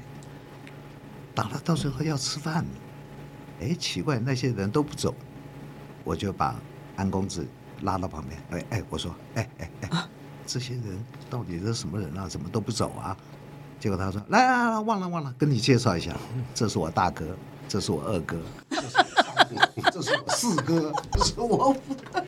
[1.35, 2.70] 打了到最后要吃饭了，
[3.62, 5.14] 哎，奇怪，那些人都不走。
[6.02, 6.54] 我就把
[6.96, 7.46] 安公子
[7.83, 10.08] 拉到旁边，哎哎，我说，哎哎哎，
[10.46, 12.27] 这些人到底是什么人啊？
[12.27, 13.17] 怎么都不走啊？
[13.81, 16.14] 结果他说，来来来，忘了忘了，跟你介绍一下，
[16.54, 17.24] 这是我大哥，
[17.66, 18.37] 这是我二哥，
[18.70, 21.74] 这是我哥，这是我四哥，这是我五
[22.12, 22.24] 哥。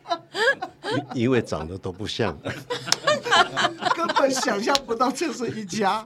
[1.13, 2.37] 因为长得都不像，
[3.95, 6.05] 根本想象不到这是一家。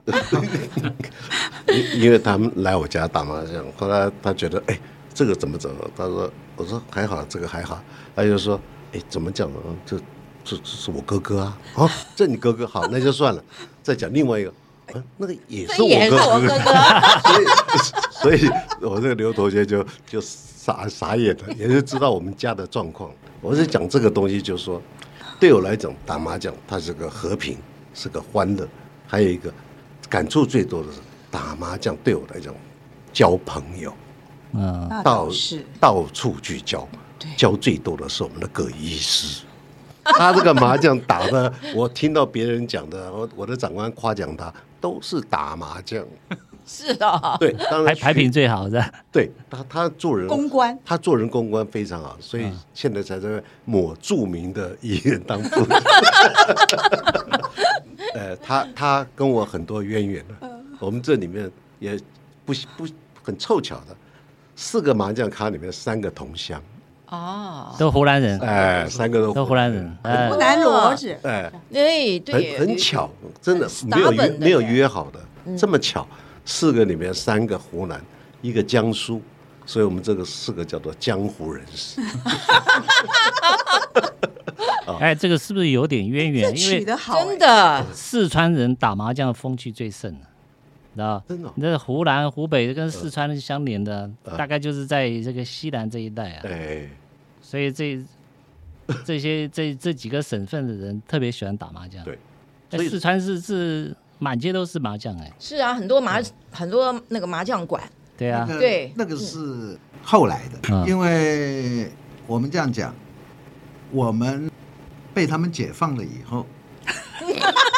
[1.67, 4.77] 因 因为他们来我家打麻将，后来他觉得，哎。
[5.17, 5.71] 这个怎么走？
[5.95, 7.81] 他说：“我说还好，这个还好。”
[8.15, 8.61] 他就说
[8.93, 9.57] ：“哎，怎么讲呢？
[9.83, 9.97] 这
[10.43, 11.57] 这这是我哥哥啊！
[11.75, 13.43] 啊，这你哥哥好，那就算了。
[13.81, 14.53] 再讲另外一个，
[14.93, 16.47] 啊，那个也是我哥哥。
[18.21, 18.49] 所以， 所以
[18.81, 23.11] 我这个刘同学就就傻傻眼了，也是知道我们家的状况。
[23.41, 24.81] 我是讲这个东西，就是说，
[25.39, 27.57] 对我来讲，打麻将它是个和平，
[27.93, 28.67] 是个欢乐，
[29.05, 29.53] 还有一个
[30.09, 32.53] 感触最多的是打麻将对我来讲，
[33.13, 33.93] 交朋友，
[34.53, 35.29] 嗯，到
[35.79, 36.87] 到处去交，
[37.35, 39.43] 交最多的是我们的葛医师。
[40.17, 46.05] 他这个麻将打的，我听到别人讲的，我我的长官夸奖他，都是打麻将。
[46.69, 48.83] 是的，对，当然牌牌品最好的。
[49.09, 55.65] 对他，他做人公关，他做人公关非常好，所以现在才在某著名的医院当副。
[58.13, 60.49] 呃，他他跟我很多渊源了。
[60.79, 61.49] 我们这里面
[61.79, 61.97] 也
[62.45, 62.85] 不不
[63.23, 63.95] 很凑巧的，
[64.55, 66.61] 四个麻将咖里面三个同乡。
[67.09, 73.09] 哦，都湖南人，哎，三个都都湖南人，湖南骡子，哎，对对，很很巧，
[73.41, 75.19] 真的没有约没有约好的，
[75.57, 76.05] 这么巧，
[76.43, 78.03] 四个里面三个湖南，
[78.41, 79.21] 一个江苏，
[79.65, 82.01] 所以我们这个四个叫做江湖人士。
[84.99, 86.57] 哎，这个是不是有点渊源？
[86.57, 90.13] 因为真的，四川人打麻将的风气最盛，
[90.97, 96.41] 知道真的，那湖南、湖北跟四川相连的，大概就是在这个西南这一带啊。
[96.45, 96.89] 哎，
[97.41, 98.03] 所以这
[99.05, 102.03] 这些这这几个省份的人特别喜欢打麻将。
[102.69, 105.31] 对，四川是是满街都是麻将哎。
[105.39, 106.19] 是啊，很多麻
[106.51, 107.81] 很多那个麻将馆。
[108.17, 111.91] 对啊，对，那个是后来的，因为
[112.25, 112.93] 我们这样讲，
[113.91, 114.49] 我们
[115.13, 116.45] 被他们解放了以后。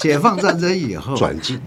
[0.00, 1.60] 解放战争以后，转进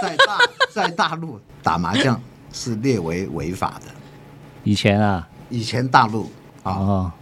[0.00, 0.38] 在大
[0.70, 2.20] 在大陆打麻将
[2.52, 3.90] 是列为违法的。
[4.62, 6.30] 以前啊，以前大陆
[6.62, 7.12] 啊，哦、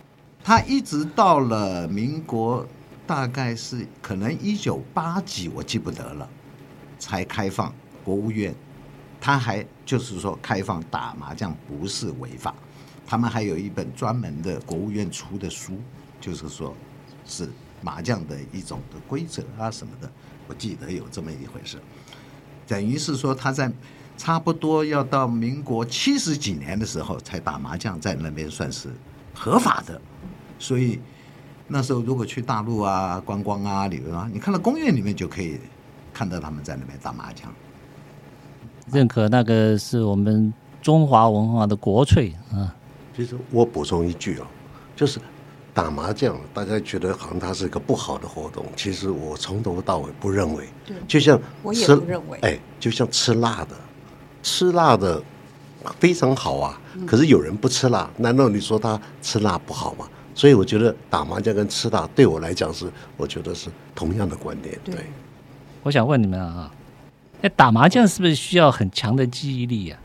[0.43, 2.67] 他一直到了民国，
[3.07, 6.29] 大概是可能一九八几，我记不得了，
[6.99, 7.73] 才开放
[8.05, 8.55] 国务院，
[9.21, 12.53] 他还就是说开放打麻将不是违法，
[13.07, 15.79] 他们还有一本专门的国务院出的书，
[16.21, 16.75] 就是说
[17.25, 17.49] 是。
[17.83, 20.11] 麻将的一种的规则啊什么的，
[20.47, 21.79] 我记得有这么一回事。
[22.67, 23.71] 等于是说他在
[24.17, 28.89] 差不多要到民国七十几年的时候才打麻将，在那边算是
[29.35, 30.01] 合法的。
[30.59, 31.01] 所以
[31.67, 35.59] 那时候如果去大陆啊观光啊旅游啊，你看到公园里面就可以
[36.13, 37.51] 看到他们在那边打麻将。
[38.93, 40.53] 认可那个是我们
[40.83, 42.77] 中华文化的国粹啊。
[43.17, 44.47] 其实我补充一句哦，
[44.95, 45.19] 就是。
[45.73, 48.67] 打麻将，大家觉得好像它是一个不好的活动。
[48.77, 50.65] 其实我从头到尾不认为，
[51.07, 51.41] 就像
[51.73, 52.03] 吃，
[52.43, 53.77] 哎，就像吃辣的，
[54.43, 55.23] 吃辣的
[55.99, 56.81] 非常好啊。
[57.07, 60.09] 可是有人不吃辣，难道你说他吃辣不好吗？
[60.35, 64.77] 所以我觉得打麻将跟吃辣对我来讲是，我觉得是同样的观点。
[64.85, 64.95] 对，
[65.83, 66.69] 我想问你们啊，
[67.41, 69.97] 那打麻将是不是需要很强的记忆力呀？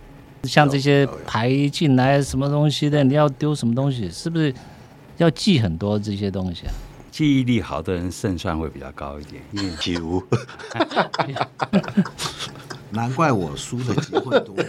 [0.44, 4.54] 像这些牌进来什么东西的，你要丢什么东西，是不是？
[5.18, 6.74] 要记很多这些东西啊，
[7.12, 10.24] 记忆力好的人胜算会比较高一点，因为记不。
[12.92, 14.56] 难怪我输的机会多。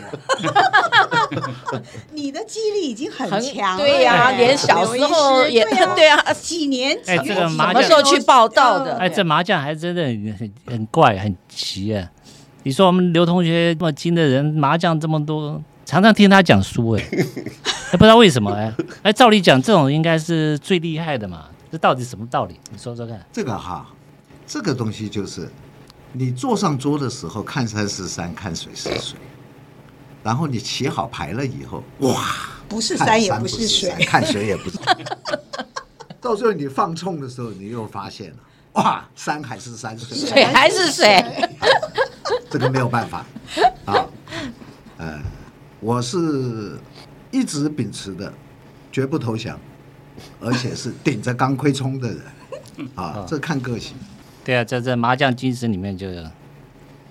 [2.12, 8.96] 你的记忆力已经很强了，对呀，连小时候也对啊，几年哎，这个麻将什么时候去报道的？
[8.96, 12.10] 哎，这麻将还真的很很很怪，很奇啊！
[12.64, 15.62] 你说我们刘同学这么精的人，麻将这么多。
[15.86, 17.02] 常常听他讲书， 哎，
[17.92, 18.74] 不知道为什么，哎，
[19.04, 22.58] 哎，照理讲这种应该是最厉害的嘛，这到底什么道理？
[22.72, 23.24] 你说说看。
[23.32, 23.86] 这个哈，
[24.46, 25.48] 这个东西就是，
[26.12, 29.16] 你坐上桌的时候看山是山，看水是水，
[30.24, 32.20] 然后你起好牌了以后，哇，
[32.68, 34.78] 不是山也不是水，看水也不是，
[36.20, 38.36] 到最后你放冲的时候，你又发现了，
[38.72, 40.18] 哇，山还是山，水。
[40.18, 41.24] 水还是水，
[42.50, 43.24] 这个没有办法，
[43.84, 44.04] 啊，
[44.98, 45.22] 呃。
[45.80, 46.78] 我是
[47.30, 48.32] 一直秉持的，
[48.90, 49.58] 绝不投降，
[50.40, 52.20] 而且是顶着钢盔冲的人
[52.96, 53.24] 啊！
[53.26, 53.96] 这看个性。
[54.44, 56.08] 对啊，在这麻将精神里面，就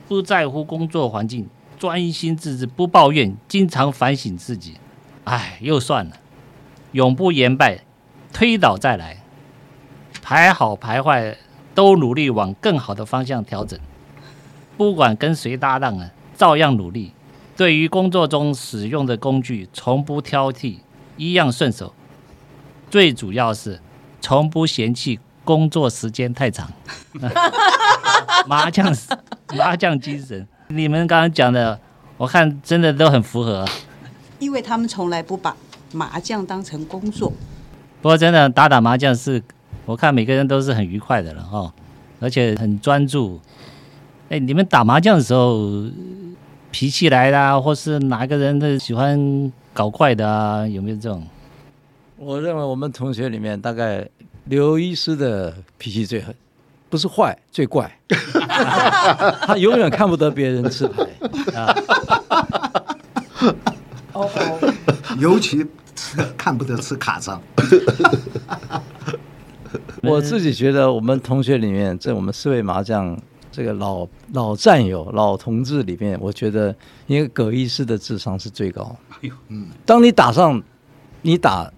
[0.08, 1.48] 不在乎工作环境，
[1.78, 4.76] 专心致志，不抱怨，经常反省自己。
[5.26, 6.14] 哎，又算了，
[6.92, 7.80] 永不言败，
[8.32, 9.24] 推倒再来，
[10.22, 11.38] 牌好牌坏
[11.74, 13.80] 都努力往更好的方向调整。
[14.78, 17.14] 不管跟谁搭档啊，照样努力。
[17.58, 20.76] 对于工作中使用的工具，从不挑剔，
[21.16, 21.94] 一样顺手。
[22.90, 23.80] 最主要是，
[24.20, 26.70] 从不嫌弃工作时间太长。
[28.46, 28.94] 麻将，
[29.56, 31.80] 麻将精神，你们刚刚讲的，
[32.18, 33.66] 我看真的都很符合。
[34.40, 35.56] 因为他们从来不把
[35.94, 37.32] 麻将当成工作。
[38.02, 39.42] 不过真的打打麻将是，
[39.86, 41.74] 我看每个人都是很愉快的了哈，
[42.20, 43.40] 而且很专注。
[44.28, 45.86] 哎，你们打麻将的时候。
[46.78, 50.68] 脾气来啦，或是哪个人的喜欢搞怪的啊？
[50.68, 51.26] 有没有这种？
[52.18, 54.06] 我认为我们同学里面，大概
[54.44, 56.36] 刘医师的脾气最狠，
[56.90, 57.90] 不是坏，最怪。
[59.48, 61.04] 他永远看不得别人吃牌
[61.58, 61.74] 啊。
[64.12, 64.74] 哦哦，
[65.18, 65.66] 尤其
[65.96, 67.42] 吃看不得吃卡张。
[70.04, 73.18] 我自己觉得，我们同学里面，在我们四位麻将
[73.56, 76.76] 这个老老战友、老同志里面，我觉得，
[77.08, 78.94] 因为葛医师的智商是最高。
[79.48, 80.62] 嗯，当你打上，
[81.22, 81.72] 你打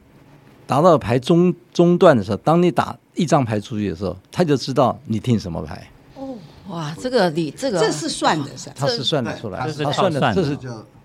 [0.65, 5.87] 打到牌中中段的时候，当你打一张牌出去的时候，他就知道你听什么牌。
[6.15, 6.35] 哦，
[6.69, 10.57] 哇，这个你这个这是算的，是他是算得出来，他算的，算的这是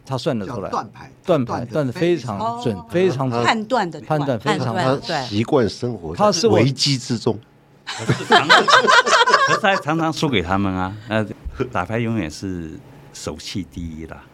[0.06, 0.70] 他算得出来。
[0.70, 7.38] 断牌，断牌，断的非常准，非常的判断的判断非常判断的习惯生活，他是危机之中。
[9.46, 10.96] 可是常常，可是他常常输给他们啊。
[11.08, 11.26] 呃，
[11.70, 12.78] 打牌永远是
[13.12, 14.24] 手气第一啦。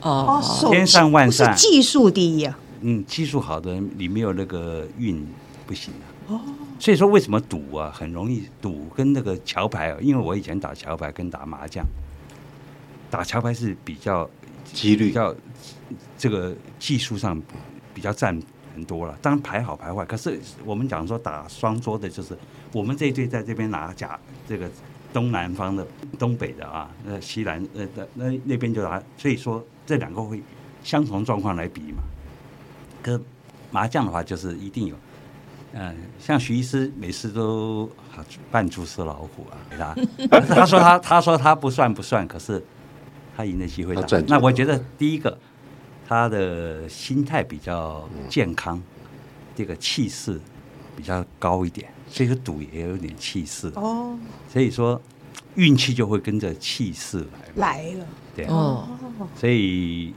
[0.00, 2.58] 哦，手千善万善，技术第一啊。
[2.80, 5.24] 嗯，技术好的人，你没有那个运
[5.66, 6.06] 不行啊。
[6.28, 6.40] 哦。
[6.78, 9.98] 所以说，为什么赌啊很容易赌跟那个桥牌啊？
[10.00, 11.86] 因为我以前打桥牌跟打麻将，
[13.08, 14.28] 打桥牌是比较
[14.64, 15.32] 几率比较
[16.18, 17.40] 这个技术上
[17.94, 18.36] 比较占
[18.74, 19.16] 很多了。
[19.22, 22.36] 当然排好排坏，可是我们讲说打双桌的，就是
[22.72, 24.18] 我们这一队在这边拿甲，
[24.48, 24.70] 这个
[25.12, 25.86] 东南方的、
[26.18, 30.42] 东北的啊，那西南呃那那边就拿，所以说这两个会
[30.82, 32.02] 相同状况来比嘛。
[33.02, 33.20] 可
[33.70, 34.96] 麻将的话，就是一定有，
[35.72, 37.90] 嗯、呃，像徐医师每次都
[38.50, 39.76] 扮猪吃老虎啊，给
[40.28, 42.62] 他，他说他他说他不算不算，可是
[43.36, 44.02] 他赢的机会大。
[44.28, 45.36] 那我觉得第一个，
[46.12, 48.82] 他的心态比较健康，嗯、
[49.54, 50.40] 这个气势
[50.96, 53.72] 比较高一点，所以说赌也有点气势。
[53.74, 54.16] 哦。
[54.52, 55.00] 所以说
[55.54, 57.24] 运气就会跟着气势
[57.56, 58.06] 来来了，
[58.36, 58.46] 对。
[58.46, 58.86] 哦，
[59.38, 60.14] 所以。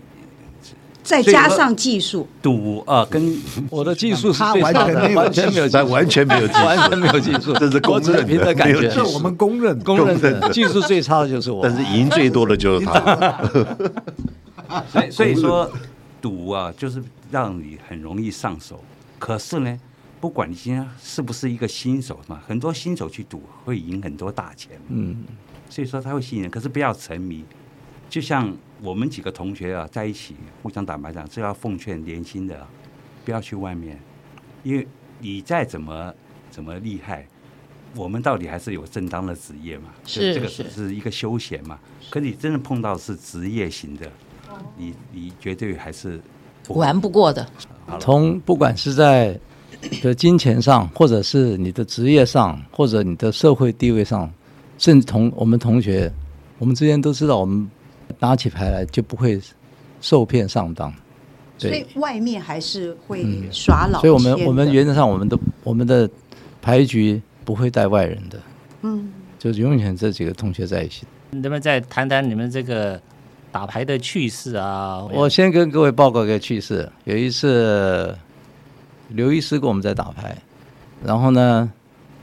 [1.05, 2.27] 再加上技术。
[2.41, 3.39] 赌啊，跟
[3.69, 10.49] 我的技术是 他完全没有，完全没有，完全没有，完全没有技术，这是公认凭的感觉，这我们公认公认的。
[10.49, 13.39] 技术最差的就是我，但是赢最多的就是他。
[14.89, 15.71] 所以所以说
[16.21, 18.84] 赌啊，就是让你很容易上手。
[19.19, 19.80] 可是呢，
[20.19, 24.80] 不管你今天是不是一个新手嘛，很多新手去赌会赢很多大钱。
[24.89, 25.23] 嗯，
[25.69, 27.43] 所以说他会吸引人，可是不要沉迷。
[28.09, 32.65] 就像我们几个同学啊，在一起互相打麻将，这要奉劝年轻的，
[33.26, 33.99] 不要去外面，
[34.63, 34.88] 因为
[35.19, 36.13] 你再怎么
[36.51, 37.28] 怎么厉害，
[37.95, 41.80] 我们到底还是有正当的职业嘛，是这个是一个休闲嘛。
[42.11, 44.09] 可你真的碰到是职业型的，
[44.77, 46.19] 你你绝对还是
[46.69, 47.45] 玩不过的。
[47.99, 49.39] 从不管是在
[50.01, 54.31] 的金钱上，或者是你的职业上，或者你的社会地位上，
[54.77, 56.11] 甚至同我们同学，
[56.59, 57.69] 我们之间都知道我们。
[58.19, 59.41] 打起牌来就不会
[59.99, 60.93] 受骗上当，
[61.57, 64.01] 所以外面还是会耍老、嗯。
[64.01, 66.07] 所以我们我们原则上我们的我们的
[66.61, 68.39] 牌局不会带外人的，
[68.83, 71.07] 嗯，就是永远这几个同学在一起。
[71.31, 73.01] 能不能再谈谈你们这个
[73.55, 75.01] 打牌的趣事啊？
[75.13, 78.13] 我先跟各位报告一个趣事，有一次
[79.07, 80.35] 刘医师跟我们在打牌，
[81.01, 81.71] 然后呢，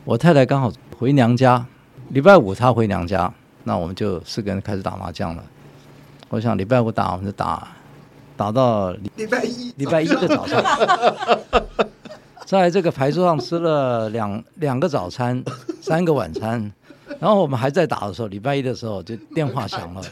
[0.05, 1.65] 我太太刚好回娘家，
[2.11, 3.33] 礼拜五她回娘家，
[3.65, 5.43] 那我们就四个人开始打麻将了。
[6.29, 7.67] 我想礼拜五打，我们就打，
[8.37, 10.63] 打到礼拜一，礼拜一的早上，
[12.45, 15.43] 在这个牌桌上吃了两两个早餐，
[15.81, 16.71] 三个晚餐，
[17.19, 20.03] 然后我们还在打的时候，礼拜一的时候就电话响了，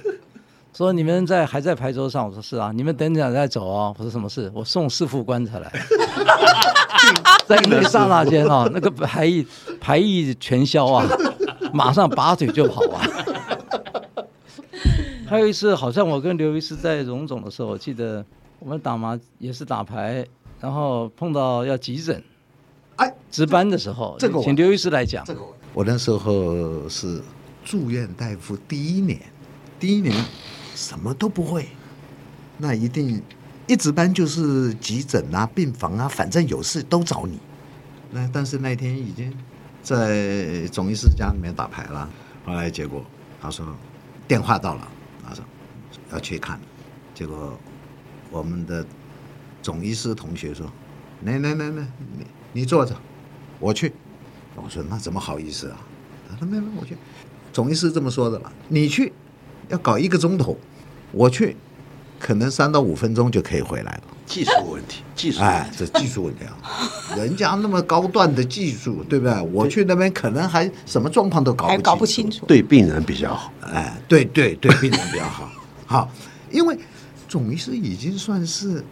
[0.72, 4.50] 说你们在还在牌桌上，我说是啊，你们等等再走哦，我说什么事？
[4.54, 5.70] 我送师傅棺材来，
[7.46, 9.46] 在那一刹那间啊，那个牌意
[9.80, 11.06] 牌意全消啊，
[11.72, 13.02] 马上拔腿就跑啊。
[15.26, 18.24] 还有一次，好像我跟刘医师在荣总的时候，我记得
[18.58, 20.26] 我们打麻也是打牌，
[20.60, 22.22] 然后碰到要急诊，
[22.96, 25.24] 哎，值班的时候，这个请刘医师来讲。
[25.24, 25.40] 这个
[25.72, 27.22] 我那时候是
[27.64, 29.20] 住院大夫第一年，
[29.78, 30.12] 第一年
[30.80, 31.68] 什么都不会，
[32.56, 33.22] 那一定
[33.66, 37.38] 一值班就是急诊啊、病房啊，反正有事都找你。
[38.10, 39.30] 那但是那天已经
[39.82, 42.08] 在总医师家里面打牌了，
[42.46, 43.04] 后来结果
[43.42, 43.66] 他说
[44.26, 44.88] 电话到了。
[45.22, 45.44] 他说
[46.12, 46.58] 要去看，
[47.14, 47.60] 结果
[48.30, 48.84] 我们的
[49.60, 50.66] 总医师同学说
[51.24, 52.96] ：“来来来来，你你坐着，
[53.58, 53.92] 我去。”
[54.56, 55.76] 我说：“那怎么好意思啊？”
[56.30, 56.96] 他说：“没没，我去。”
[57.52, 59.12] 总医师这么说的了，你去
[59.68, 60.56] 要搞一个钟头，
[61.12, 61.56] 我去
[62.18, 64.02] 可能三到五分钟就可以回来了。
[64.26, 66.54] 技术问题，技术哎，这技术问题啊，
[67.16, 69.40] 人家那么高段的技术，对不对？
[69.52, 73.52] 我去那边可能还什么状况都搞不清楚，还搞不清楚，对病人比较好。
[73.62, 75.50] 哎，对对对，病人比较好。
[75.84, 76.08] 好，
[76.50, 76.78] 因为
[77.28, 78.84] 总医师已经算是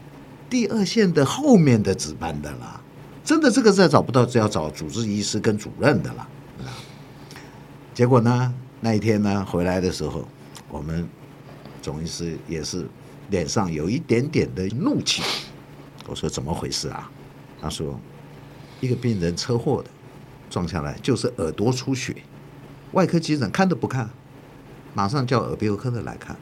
[0.50, 2.80] 第二线的后面的值班的了。
[3.24, 6.28] 真的这个再找不到，只要找主治医师跟主任的了。
[7.94, 10.26] 结果呢，那一天呢回来的时候，
[10.68, 11.08] 我们
[11.88, 12.86] 总医师也是
[13.30, 15.22] 脸上有一点点的怒气。
[16.06, 17.10] 我说怎么回事啊？
[17.62, 17.98] 他说
[18.78, 19.88] 一个病人车祸的
[20.50, 22.14] 撞下来，就是耳朵出血，
[22.92, 24.06] 外科急诊看都不看，
[24.92, 26.36] 马上叫耳鼻喉科的来看。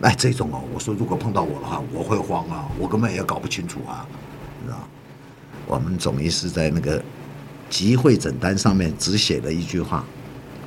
[0.00, 4.08] 哎，这种哦，我说如果碰到我的话，我会慌啊，我根本也搞不清楚啊，
[4.62, 4.88] 你知道？
[5.66, 7.04] 我们总医师在那个
[7.68, 10.02] 急会诊单上面只写了一句话。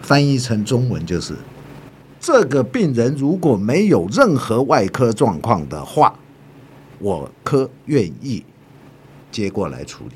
[0.03, 1.36] 翻译成中文就是：
[2.26, 6.17] 这个病人如果没有任何外科状况的话，
[6.97, 8.43] 我科愿意
[9.32, 10.15] 接过来处理。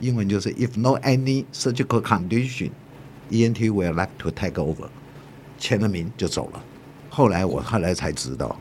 [0.00, 2.72] 英文就是 If no any surgical condition,
[3.30, 4.88] ENT will like to take over。
[5.58, 6.62] 签了名就走了。
[7.08, 8.54] 后来我后来才知道，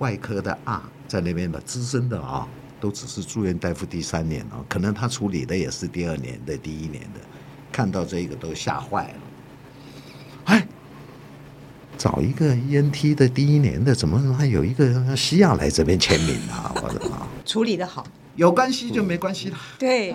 [0.00, 2.48] 外科的啊，在那边的资深的啊，
[2.80, 7.20] 都只是住院大夫第三年啊，可能他处理的也是第二年的、第一年的，
[7.70, 9.14] 看到这个都吓坏了。
[10.46, 10.66] 哎，
[11.98, 16.74] 找一个 ENT 的第一年的，怎么还有一个西亚来这边签名啊？
[16.82, 17.26] 我的妈！
[17.44, 19.58] 处理的好，有关系就没关系了。
[19.78, 20.14] 对，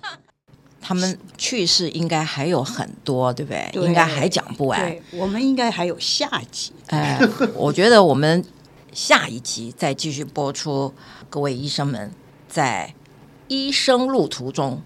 [0.80, 3.68] 他们去世应该还有很多，对不对？
[3.72, 4.80] 对应该还讲不完。
[4.80, 6.72] 对，我们应该还有下集。
[6.86, 7.20] 哎，
[7.54, 8.44] 我觉得我们
[8.92, 10.92] 下一集再继续播出
[11.28, 12.10] 各位医生们
[12.48, 12.94] 在
[13.48, 14.82] 医生路途中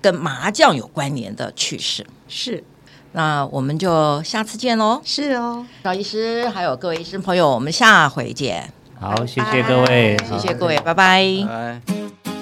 [0.00, 2.06] 跟麻将有关联的趣事。
[2.28, 2.62] 是。
[3.14, 5.00] 那我们就下次见喽。
[5.04, 8.68] 是哦，赵医师，还有各位医生朋友，我们下回见。
[9.00, 11.22] 好，谢谢各位，谢谢各位，拜拜。
[11.46, 12.33] 拜。